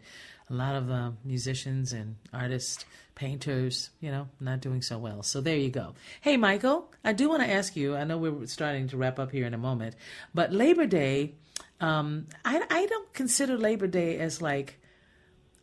a 0.52 0.54
lot 0.54 0.76
of 0.76 0.92
uh, 0.92 1.12
musicians 1.24 1.94
and 1.94 2.18
artists, 2.34 2.86
painters, 3.16 3.90
you 4.02 4.12
know, 4.12 4.28
not 4.40 4.60
doing 4.60 4.82
so 4.82 4.98
well. 4.98 5.24
So 5.24 5.40
there 5.40 5.56
you 5.56 5.70
go. 5.70 5.96
Hey, 6.20 6.36
Michael, 6.38 6.92
I 7.04 7.14
do 7.14 7.30
want 7.30 7.42
to 7.42 7.50
ask 7.50 7.76
you. 7.76 7.96
I 7.96 8.04
know 8.04 8.18
we're 8.18 8.46
starting 8.48 8.90
to 8.90 8.98
wrap 8.98 9.18
up 9.18 9.32
here 9.32 9.46
in 9.46 9.54
a 9.54 9.58
moment, 9.58 9.96
but 10.34 10.52
Labor 10.52 10.86
Day, 10.86 11.36
um, 11.80 12.28
I, 12.44 12.62
I 12.70 12.86
don't 12.86 13.14
consider 13.14 13.58
Labor 13.58 13.88
Day 13.88 14.20
as 14.20 14.42
like 14.42 14.80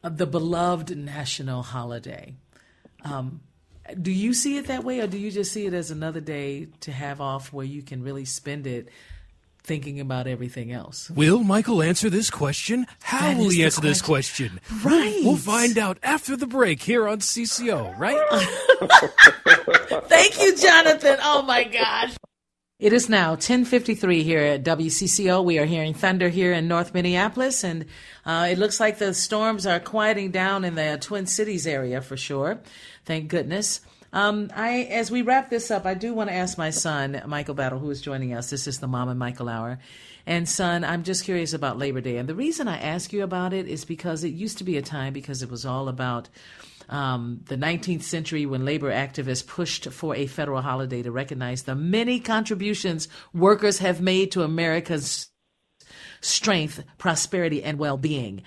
the 0.03 0.27
beloved 0.27 0.97
national 0.97 1.63
holiday. 1.63 2.35
Um, 3.05 3.41
do 4.01 4.11
you 4.11 4.35
see 4.35 4.57
it 4.57 4.67
that 4.67 4.85
way, 4.85 5.01
or 5.01 5.07
do 5.07 5.19
you 5.19 5.31
just 5.31 5.53
see 5.53 5.67
it 5.67 5.75
as 5.75 5.91
another 5.91 6.21
day 6.21 6.69
to 6.81 6.93
have 6.93 7.21
off 7.21 7.53
where 7.53 7.65
you 7.65 7.83
can 7.83 8.03
really 8.03 8.25
spend 8.25 8.67
it 8.67 8.89
thinking 9.69 10.01
about 10.01 10.27
everything 10.27 10.73
else? 10.73 11.11
Will 11.11 11.45
Michael 11.45 11.83
answer 11.83 12.11
this 12.11 12.31
question? 12.31 12.87
How 13.03 13.21
That 13.21 13.37
will 13.37 13.51
he 13.51 13.63
answer 13.63 13.81
this 13.83 14.03
question? 14.03 14.61
Right. 14.83 15.21
We'll 15.23 15.37
find 15.37 15.79
out 15.79 15.99
after 16.03 16.37
the 16.37 16.47
break 16.47 16.83
here 16.83 17.07
on 17.07 17.21
CCO, 17.21 17.97
right? 17.99 18.19
Thank 20.09 20.41
you, 20.41 20.57
Jonathan. 20.57 21.19
Oh 21.23 21.43
my 21.43 21.65
gosh. 21.65 22.17
It 22.81 22.93
is 22.93 23.09
now 23.09 23.35
10:53 23.35 24.23
here 24.23 24.41
at 24.41 24.63
WCCO. 24.63 25.45
We 25.45 25.59
are 25.59 25.65
hearing 25.65 25.95
thunder 25.95 26.29
here 26.29 26.53
in 26.53 26.69
North 26.69 26.95
Minneapolis, 26.95 27.65
and 27.65 27.87
uh, 28.25 28.49
it 28.51 28.57
looks 28.57 28.79
like 28.79 28.99
the 28.99 29.15
storms 29.15 29.67
are 29.67 29.81
quieting 29.81 30.31
down 30.31 30.65
in 30.65 30.77
the 30.77 30.97
Twin 31.01 31.27
Cities 31.27 31.67
area 31.67 32.01
for 32.01 32.17
sure. 32.17 32.61
Thank 33.05 33.29
goodness. 33.29 33.81
Um, 34.13 34.51
I, 34.55 34.89
as 34.91 35.11
we 35.11 35.23
wrap 35.23 35.51
this 35.51 35.71
up, 35.71 35.85
I 35.85 35.95
do 35.95 36.15
want 36.15 36.31
to 36.31 36.35
ask 36.35 36.57
my 36.57 36.71
son, 36.71 37.23
Michael 37.27 37.55
Battle, 37.55 37.79
who 37.79 37.91
is 37.91 38.01
joining 38.01 38.33
us. 38.33 38.51
This 38.51 38.67
is 38.67 38.81
the 38.81 38.87
Mom 38.87 39.09
and 39.09 39.19
Michael 39.19 39.49
Hour. 39.49 39.79
And 40.27 40.49
son, 40.49 40.85
I'm 40.85 41.05
just 41.05 41.25
curious 41.25 41.53
about 41.53 41.79
Labor 41.79 42.01
Day. 42.01 42.17
And 42.17 42.29
the 42.29 42.35
reason 42.35 42.69
I 42.69 42.79
ask 42.79 43.13
you 43.13 43.23
about 43.23 43.53
it 43.53 43.67
is 43.67 43.85
because 43.85 44.25
it 44.25 44.29
used 44.29 44.59
to 44.59 44.65
be 44.65 44.77
a 44.77 44.83
time 44.83 45.13
because 45.13 45.43
it 45.43 45.51
was 45.51 45.67
all 45.67 45.89
about 45.89 46.29
um, 46.89 47.41
the 47.47 47.57
19th 47.57 48.03
century 48.03 48.47
when 48.47 48.65
labor 48.65 48.91
activists 48.91 49.47
pushed 49.47 49.91
for 49.91 50.15
a 50.15 50.27
federal 50.27 50.63
holiday 50.63 51.03
to 51.03 51.11
recognize 51.11 51.63
the 51.63 51.75
many 51.75 52.19
contributions 52.19 53.09
workers 53.35 53.79
have 53.79 54.01
made 54.01 54.33
to 54.33 54.43
America's 54.43 55.29
strength, 56.21 56.83
prosperity, 56.97 57.63
and 57.63 57.79
well 57.79 57.99
being. 57.99 58.43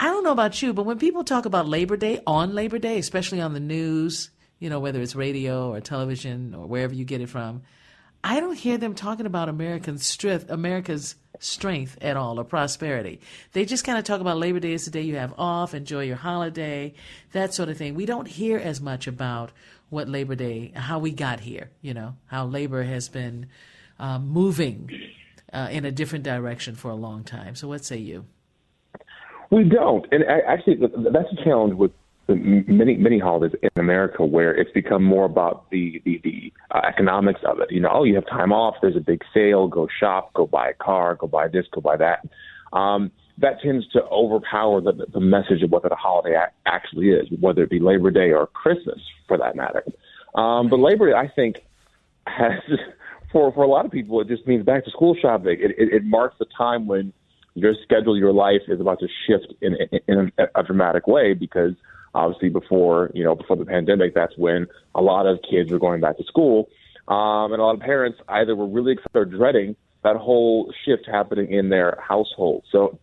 I 0.00 0.06
don't 0.06 0.24
know 0.24 0.32
about 0.32 0.60
you, 0.62 0.72
but 0.72 0.86
when 0.86 0.98
people 0.98 1.24
talk 1.24 1.46
about 1.46 1.68
Labor 1.68 1.96
Day 1.96 2.20
on 2.26 2.54
Labor 2.54 2.78
Day, 2.78 2.98
especially 2.98 3.40
on 3.40 3.54
the 3.54 3.60
news, 3.60 4.30
you 4.58 4.70
know, 4.70 4.80
whether 4.80 5.00
it's 5.00 5.14
radio 5.14 5.72
or 5.72 5.80
television 5.80 6.54
or 6.54 6.66
wherever 6.66 6.94
you 6.94 7.04
get 7.04 7.20
it 7.20 7.28
from, 7.28 7.62
I 8.22 8.40
don't 8.40 8.56
hear 8.56 8.78
them 8.78 8.94
talking 8.94 9.26
about 9.26 9.48
American 9.48 9.98
strength, 9.98 10.50
America's 10.50 11.14
strength 11.38 11.96
at 12.00 12.16
all 12.16 12.40
or 12.40 12.44
prosperity. 12.44 13.20
They 13.52 13.64
just 13.64 13.84
kind 13.84 13.96
of 13.96 14.04
talk 14.04 14.20
about 14.20 14.38
Labor 14.38 14.58
Day 14.58 14.72
is 14.72 14.84
the 14.84 14.90
day 14.90 15.02
you 15.02 15.16
have 15.16 15.34
off, 15.38 15.72
enjoy 15.72 16.04
your 16.04 16.16
holiday, 16.16 16.94
that 17.32 17.54
sort 17.54 17.68
of 17.68 17.76
thing. 17.76 17.94
We 17.94 18.06
don't 18.06 18.26
hear 18.26 18.58
as 18.58 18.80
much 18.80 19.06
about 19.06 19.52
what 19.90 20.08
Labor 20.08 20.34
Day, 20.34 20.72
how 20.74 20.98
we 20.98 21.12
got 21.12 21.40
here, 21.40 21.70
you 21.80 21.94
know, 21.94 22.16
how 22.26 22.44
labor 22.46 22.82
has 22.82 23.08
been 23.08 23.46
uh, 23.98 24.18
moving 24.18 24.90
uh, 25.52 25.68
in 25.70 25.84
a 25.84 25.92
different 25.92 26.24
direction 26.24 26.74
for 26.74 26.90
a 26.90 26.96
long 26.96 27.24
time. 27.24 27.54
So, 27.54 27.68
what 27.68 27.84
say 27.84 27.98
you? 27.98 28.26
We 29.50 29.64
don't, 29.64 30.06
and 30.12 30.24
actually, 30.24 30.76
that's 30.76 31.32
a 31.32 31.44
challenge 31.44 31.74
with 31.74 31.92
many 32.28 32.94
many 32.96 33.18
holidays 33.18 33.58
in 33.62 33.70
America 33.76 34.24
where 34.24 34.54
it's 34.54 34.70
become 34.72 35.02
more 35.02 35.24
about 35.24 35.70
the 35.70 36.02
the, 36.04 36.20
the 36.22 36.52
uh, 36.70 36.80
economics 36.86 37.40
of 37.44 37.60
it. 37.60 37.70
You 37.70 37.80
know, 37.80 37.90
oh, 37.92 38.04
you 38.04 38.14
have 38.16 38.26
time 38.26 38.52
off. 38.52 38.76
There's 38.82 38.96
a 38.96 39.00
big 39.00 39.22
sale. 39.32 39.66
Go 39.66 39.88
shop. 39.98 40.32
Go 40.34 40.46
buy 40.46 40.68
a 40.68 40.74
car. 40.74 41.14
Go 41.14 41.26
buy 41.26 41.48
this. 41.48 41.66
Go 41.72 41.80
buy 41.80 41.96
that. 41.96 42.28
Um, 42.76 43.10
that 43.38 43.60
tends 43.62 43.88
to 43.90 44.02
overpower 44.04 44.80
the, 44.80 45.06
the 45.12 45.20
message 45.20 45.62
of 45.62 45.70
what 45.70 45.84
the 45.84 45.94
holiday 45.94 46.36
actually 46.66 47.10
is, 47.10 47.28
whether 47.40 47.62
it 47.62 47.70
be 47.70 47.78
Labor 47.78 48.10
Day 48.10 48.32
or 48.32 48.46
Christmas, 48.48 48.98
for 49.26 49.38
that 49.38 49.56
matter. 49.56 49.84
Um, 50.34 50.68
but 50.68 50.80
Labor 50.80 51.10
Day, 51.10 51.16
I 51.16 51.28
think, 51.28 51.62
has 52.26 52.60
for 53.32 53.52
for 53.52 53.64
a 53.64 53.68
lot 53.68 53.86
of 53.86 53.90
people, 53.92 54.20
it 54.20 54.28
just 54.28 54.46
means 54.46 54.64
back 54.64 54.84
to 54.84 54.90
school 54.90 55.16
shopping. 55.20 55.58
It, 55.60 55.70
it, 55.78 55.92
it 55.94 56.04
marks 56.04 56.36
the 56.38 56.46
time 56.56 56.86
when 56.86 57.12
your 57.54 57.74
schedule, 57.82 58.16
your 58.16 58.32
life 58.32 58.62
is 58.68 58.80
about 58.80 59.00
to 59.00 59.08
shift 59.26 59.52
in, 59.60 59.76
in, 59.90 60.00
in 60.06 60.32
a, 60.38 60.60
a 60.60 60.62
dramatic 60.62 61.06
way 61.06 61.34
because 61.34 61.72
obviously 62.14 62.48
before 62.48 63.10
you 63.14 63.24
know 63.24 63.34
before 63.34 63.56
the 63.56 63.64
pandemic, 63.64 64.14
that's 64.14 64.36
when 64.36 64.66
a 64.94 65.02
lot 65.02 65.26
of 65.26 65.38
kids 65.48 65.70
were 65.70 65.78
going 65.78 66.00
back 66.00 66.16
to 66.16 66.24
school, 66.24 66.68
um, 67.08 67.52
and 67.52 67.60
a 67.60 67.64
lot 67.64 67.74
of 67.74 67.80
parents 67.80 68.18
either 68.28 68.54
were 68.54 68.66
really 68.66 68.92
excited 68.92 69.16
or 69.16 69.24
dreading 69.24 69.76
that 70.04 70.16
whole 70.16 70.72
shift 70.84 71.06
happening 71.06 71.52
in 71.52 71.68
their 71.68 71.98
household. 72.06 72.64
So 72.70 72.98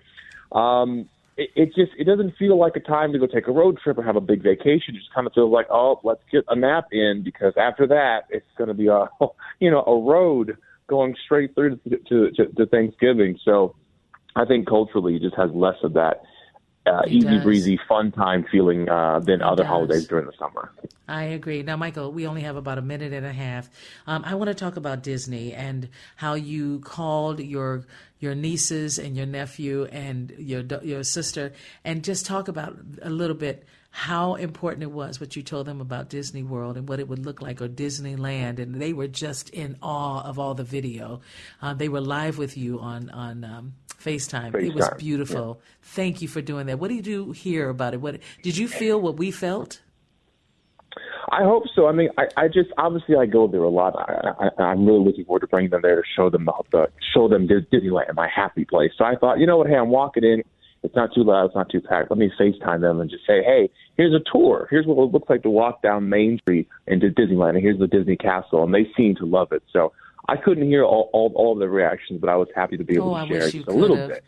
um, 0.58 1.10
it, 1.38 1.50
it 1.56 1.66
just 1.76 1.92
it 1.98 2.06
doesn't 2.06 2.36
feel 2.38 2.58
like 2.58 2.76
a 2.76 2.80
time 2.80 3.12
to 3.14 3.20
go 3.20 3.28
take 3.28 3.48
a 3.48 3.52
road 3.52 3.78
trip 3.84 3.98
or 3.98 4.04
have 4.04 4.16
a 4.16 4.22
big 4.22 4.42
vacation. 4.42 4.96
It 4.96 5.00
just 5.00 5.14
kind 5.14 5.28
of 5.28 5.34
feels 5.34 5.52
like 5.52 5.68
oh 5.70 6.00
let's 6.04 6.22
get 6.32 6.46
a 6.48 6.56
nap 6.56 6.88
in 6.92 7.22
because 7.24 7.54
after 7.58 7.88
that 7.88 8.24
it's 8.30 8.46
going 8.58 8.70
to 8.70 8.74
be 8.74 8.88
a 8.88 9.08
you 9.60 9.72
know 9.72 9.84
a 9.84 10.00
road 10.00 10.58
going 10.88 11.16
straight 11.26 11.56
through 11.56 11.78
to, 11.78 11.98
to, 11.98 12.32
to, 12.32 12.46
to 12.46 12.66
Thanksgiving. 12.68 13.40
So 13.44 13.76
I 14.36 14.46
think 14.46 14.68
culturally 14.68 15.16
it 15.16 15.24
just 15.24 15.36
has 15.36 15.50
less 15.52 15.78
of 15.84 15.94
that 15.94 16.22
uh, 16.86 17.02
easy 17.08 17.28
does. 17.28 17.44
breezy 17.44 17.80
fun 17.88 18.12
time 18.12 18.46
feeling 18.52 18.90
uh, 18.90 19.20
than 19.20 19.42
other 19.42 19.64
holidays 19.64 20.08
during 20.08 20.26
the 20.26 20.34
summer. 20.38 20.72
I 21.08 21.24
agree. 21.24 21.62
Now, 21.64 21.78
Michael, 21.78 22.12
we 22.12 22.26
only 22.26 22.42
have 22.42 22.56
about 22.56 22.78
a 22.78 22.82
minute 22.82 23.14
and 23.14 23.26
a 23.26 23.34
half. 23.34 23.70
Um, 24.08 24.24
I 24.26 24.36
want 24.36 24.48
to 24.50 24.56
talk 24.56 24.76
about 24.76 25.04
Disney 25.04 25.54
and 25.54 25.90
how 26.16 26.34
you 26.34 26.80
called 26.80 27.40
your 27.40 27.86
your 28.20 28.34
nieces 28.34 28.98
and 28.98 29.16
your 29.16 29.26
nephew 29.26 29.86
and 29.86 30.34
your 30.38 30.64
your 30.84 31.04
sister, 31.04 31.54
and 31.84 32.04
just 32.04 32.26
talk 32.26 32.48
about 32.48 32.78
a 33.02 33.10
little 33.10 33.36
bit 33.36 33.66
how 33.92 34.36
important 34.36 34.84
it 34.84 34.92
was 34.92 35.22
what 35.22 35.38
you 35.38 35.42
told 35.42 35.66
them 35.66 35.80
about 35.80 36.10
Disney 36.10 36.44
World 36.44 36.76
and 36.76 36.90
what 36.90 37.00
it 37.00 37.08
would 37.08 37.26
look 37.26 37.42
like 37.42 37.62
or 37.62 37.70
Disneyland, 37.70 38.60
and 38.60 38.76
they 38.76 38.92
were 38.92 39.08
just 39.08 39.50
in 39.52 39.78
awe 39.82 40.22
of 40.22 40.38
all 40.38 40.54
the 40.54 40.66
video. 40.66 41.22
Uh, 41.62 41.74
they 41.74 41.88
were 41.88 42.02
live 42.02 42.38
with 42.38 42.58
you 42.58 42.80
on 42.80 43.10
on 43.12 43.44
um, 43.46 43.74
FaceTime. 44.00 44.56
It 44.56 44.74
was 44.74 44.88
FaceTime, 44.88 44.98
beautiful. 44.98 45.62
Thank 45.82 46.22
you 46.22 46.28
for 46.28 46.42
doing 46.42 46.68
that. 46.68 46.80
What 46.80 46.90
did 46.90 47.08
you 47.08 47.32
hear 47.32 47.70
about 47.70 47.94
it? 47.94 48.02
What 48.02 48.20
did 48.44 48.58
you 48.58 48.68
feel? 48.68 49.00
What 49.00 49.18
we 49.18 49.32
felt? 49.32 49.82
I 51.32 51.44
hope 51.44 51.64
so. 51.76 51.88
I 51.88 51.92
mean, 51.92 52.10
I, 52.18 52.28
I 52.38 52.48
just 52.48 52.70
obviously 52.78 53.16
I 53.16 53.26
go 53.26 53.48
there 53.48 53.64
a 53.64 53.70
lot. 53.70 53.96
I, 53.98 54.46
I, 54.46 54.64
I'm 54.64 54.86
really 54.86 55.04
looking 55.04 55.26
forward 55.26 55.40
to 55.42 55.48
bringing 55.48 55.72
them 55.72 55.82
there 55.82 55.96
to 55.96 56.04
show 56.16 56.30
them 56.30 56.46
the, 56.46 56.54
the 56.72 56.88
show 57.14 57.28
them 57.28 57.48
Disneyland, 57.48 58.14
my 58.16 58.30
happy 58.34 58.64
place. 58.64 58.92
So 58.98 59.06
I 59.06 59.16
thought, 59.16 59.40
you 59.40 59.48
know 59.48 59.58
what? 59.58 59.68
Hey, 59.68 59.76
I'm 59.76 59.90
walking 59.90 60.24
in. 60.24 60.44
It's 60.84 60.96
not 60.96 61.10
too 61.16 61.24
loud. 61.24 61.46
It's 61.46 61.56
not 61.56 61.70
too 61.72 61.82
packed. 61.82 62.12
Let 62.12 62.20
me 62.20 62.32
FaceTime 62.40 62.82
them 62.82 63.02
and 63.02 63.10
just 63.10 63.26
say, 63.26 63.42
hey, 63.44 63.72
here's 63.98 64.14
a 64.14 64.24
tour. 64.32 64.68
Here's 64.70 64.86
what 64.86 65.04
it 65.04 65.12
looks 65.12 65.28
like 65.28 65.42
to 65.42 65.50
walk 65.50 65.82
down 65.82 66.10
Main 66.10 66.38
Street 66.38 66.68
into 66.86 67.08
Disneyland, 67.08 67.56
and 67.56 67.62
here's 67.62 67.80
the 67.80 67.88
Disney 67.88 68.18
Castle. 68.18 68.64
And 68.64 68.72
they 68.72 68.88
seem 68.96 69.16
to 69.16 69.26
love 69.26 69.52
it. 69.52 69.64
So 69.74 69.94
I 70.28 70.38
couldn't 70.38 70.66
hear 70.68 70.84
all 70.84 71.10
all, 71.14 71.32
all 71.36 71.56
the 71.56 71.70
reactions, 71.70 72.20
but 72.22 72.30
I 72.30 72.36
was 72.36 72.48
happy 72.56 72.78
to 72.78 72.84
be 72.84 72.96
able 72.96 73.12
Oh, 73.12 73.14
I 73.14 73.26
to 73.26 73.28
share 73.28 73.52
just 73.52 73.68
a 73.68 73.74
little 73.74 73.98
have. 73.98 74.10
bit. 74.10 74.24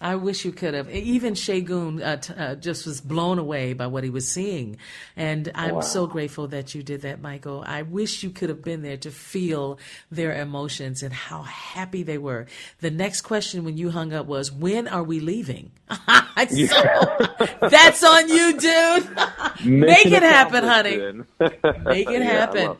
I 0.00 0.16
wish 0.16 0.44
you 0.44 0.52
could 0.52 0.74
have. 0.74 0.90
Even 0.90 1.34
Shagun 1.34 2.04
uh, 2.04 2.16
t- 2.18 2.34
uh, 2.34 2.56
just 2.56 2.84
was 2.84 3.00
blown 3.00 3.38
away 3.38 3.72
by 3.72 3.86
what 3.86 4.04
he 4.04 4.10
was 4.10 4.28
seeing. 4.28 4.76
And 5.16 5.50
I'm 5.54 5.76
Wow. 5.76 5.80
so 5.80 6.06
grateful 6.06 6.48
that 6.48 6.74
you 6.74 6.82
did 6.82 7.02
that, 7.02 7.22
Michael. 7.22 7.64
I 7.66 7.82
wish 7.82 8.22
you 8.22 8.28
could 8.30 8.50
have 8.50 8.62
been 8.62 8.82
there 8.82 8.98
to 8.98 9.10
feel 9.10 9.78
their 10.10 10.38
emotions 10.38 11.02
and 11.02 11.12
how 11.14 11.42
happy 11.42 12.02
they 12.02 12.18
were. 12.18 12.46
The 12.80 12.90
next 12.90 13.22
question 13.22 13.64
when 13.64 13.78
you 13.78 13.90
hung 13.90 14.12
up 14.12 14.26
was, 14.26 14.52
When 14.52 14.88
are 14.88 15.02
we 15.04 15.20
leaving? 15.20 15.70
so, 15.88 17.16
that's 17.62 18.04
on 18.04 18.28
you, 18.28 18.58
dude. 18.58 19.08
Make 19.64 20.06
it 20.12 20.22
happen, 20.22 20.64
honey. 20.64 20.96
Make 21.86 22.10
it 22.10 22.22
Yeah, 22.22 22.40
happen. 22.40 22.72
it. 22.72 22.78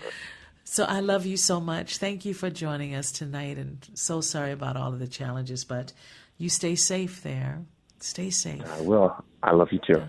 So 0.74 0.82
I 0.82 0.98
love 0.98 1.24
you 1.24 1.36
so 1.36 1.60
much. 1.60 1.98
Thank 1.98 2.24
you 2.24 2.34
for 2.34 2.50
joining 2.50 2.96
us 2.96 3.12
tonight, 3.12 3.58
and 3.58 3.78
so 3.94 4.20
sorry 4.20 4.50
about 4.50 4.76
all 4.76 4.92
of 4.92 4.98
the 4.98 5.06
challenges, 5.06 5.64
but 5.64 5.92
you 6.36 6.48
stay 6.48 6.74
safe 6.74 7.22
there. 7.22 7.62
Stay 8.00 8.30
safe. 8.30 8.64
I 8.68 8.80
will. 8.80 9.14
I 9.40 9.52
love 9.52 9.68
you 9.70 9.78
too. 9.86 10.02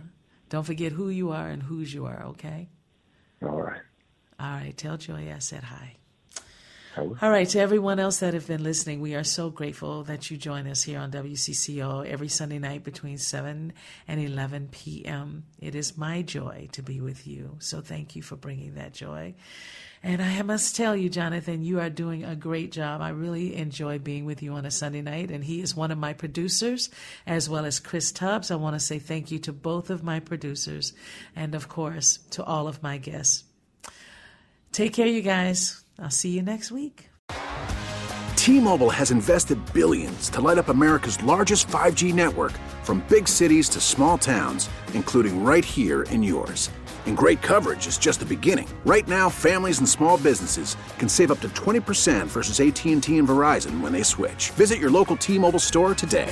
Don't 0.49 0.63
forget 0.63 0.91
who 0.91 1.09
you 1.09 1.30
are 1.30 1.49
and 1.49 1.61
whose 1.61 1.93
you 1.93 2.07
are, 2.07 2.24
okay? 2.30 2.70
All 3.43 3.61
right. 3.61 3.82
All 4.39 4.53
right. 4.53 4.76
Tell 4.76 4.97
Joy 4.97 5.32
I 5.32 5.38
said 5.38 5.66
hi. 5.66 5.97
All 6.98 7.30
right, 7.30 7.50
to 7.50 7.60
everyone 7.60 8.00
else 8.00 8.20
that 8.20 8.34
have 8.34 8.48
been 8.48 8.64
listening, 8.64 9.02
we 9.02 9.16
are 9.16 9.24
so 9.26 9.50
grateful 9.50 10.04
that 10.04 10.32
you 10.32 10.38
join 10.38 10.66
us 10.66 10.82
here 10.82 10.98
on 11.00 11.12
WCCO 11.12 12.06
every 12.06 12.30
Sunday 12.30 12.58
night 12.58 12.86
between 12.86 13.18
7 13.18 13.74
and 14.08 14.20
11 14.22 14.70
p.m. 14.72 15.43
It 15.60 15.76
is 15.76 15.98
my 15.98 16.22
joy 16.22 16.70
to 16.72 16.82
be 16.82 17.02
with 17.02 17.28
you. 17.28 17.58
So 17.60 17.82
thank 17.82 18.16
you 18.16 18.22
for 18.22 18.38
bringing 18.38 18.76
that 18.76 18.93
joy. 18.93 19.36
And 20.04 20.22
I 20.22 20.41
must 20.43 20.78
tell 20.78 20.96
you, 20.96 21.10
Jonathan, 21.10 21.64
you 21.64 21.82
are 21.82 21.89
doing 21.89 22.24
a 22.24 22.34
great 22.34 22.72
job. 22.72 23.02
I 23.02 23.10
really 23.10 23.56
enjoy 23.56 24.00
being 24.00 24.24
with 24.24 24.41
you 24.41 24.54
on 24.54 24.66
a 24.66 24.72
Sunday 24.72 25.02
night. 25.02 25.32
And 25.32 25.43
he 25.43 25.60
is 25.60 25.76
one 25.76 25.91
of 25.91 25.98
my 25.98 26.14
producers, 26.14 26.89
as 27.28 27.50
well 27.50 27.66
as 27.66 27.80
Chris 27.82 28.14
Tubbs. 28.14 28.52
I 28.52 28.56
want 28.56 28.76
to 28.76 28.80
say 28.80 29.00
thank 29.00 29.32
you 29.32 29.39
to 29.39 29.52
both 29.52 29.89
of 29.89 30.02
my 30.02 30.22
producers 30.22 30.93
and, 31.36 31.56
of 31.56 31.68
course, 31.68 32.20
to 32.32 32.43
all 32.43 32.70
of 32.70 32.82
my 32.82 33.00
guests. 33.00 33.43
Take 34.72 34.93
care, 34.93 35.08
you 35.08 35.22
guys. 35.22 35.85
I'll 36.00 36.10
see 36.10 36.30
you 36.30 36.41
next 36.41 36.72
week. 36.72 37.10
T-Mobile 38.36 38.91
has 38.91 39.10
invested 39.10 39.58
billions 39.74 40.30
to 40.30 40.41
light 40.41 40.60
up 40.60 40.70
America's 40.70 41.22
largest 41.24 41.68
5G 41.68 42.14
network 42.14 42.52
from 42.84 43.04
big 43.10 43.28
cities 43.28 43.68
to 43.70 43.82
small 43.82 44.18
towns, 44.18 44.70
including 44.93 45.43
right 45.43 45.66
here 45.66 46.04
in 46.04 46.22
yours. 46.22 46.70
And 47.08 47.18
great 47.18 47.41
coverage 47.41 47.88
is 47.88 47.98
just 47.98 48.20
the 48.20 48.26
beginning. 48.26 48.68
Right 48.86 49.08
now, 49.08 49.30
families 49.30 49.80
and 49.80 49.89
small 49.89 50.18
businesses 50.18 50.78
can 51.00 51.10
save 51.10 51.32
up 51.32 51.39
to 51.41 51.50
20% 51.50 52.28
versus 52.28 52.60
AT&T 52.60 53.18
and 53.18 53.28
Verizon 53.28 53.82
when 53.82 53.91
they 53.91 54.04
switch. 54.04 54.52
Visit 54.52 54.80
your 54.80 54.91
local 54.91 55.16
T-Mobile 55.16 55.60
store 55.60 55.96
today. 55.96 56.32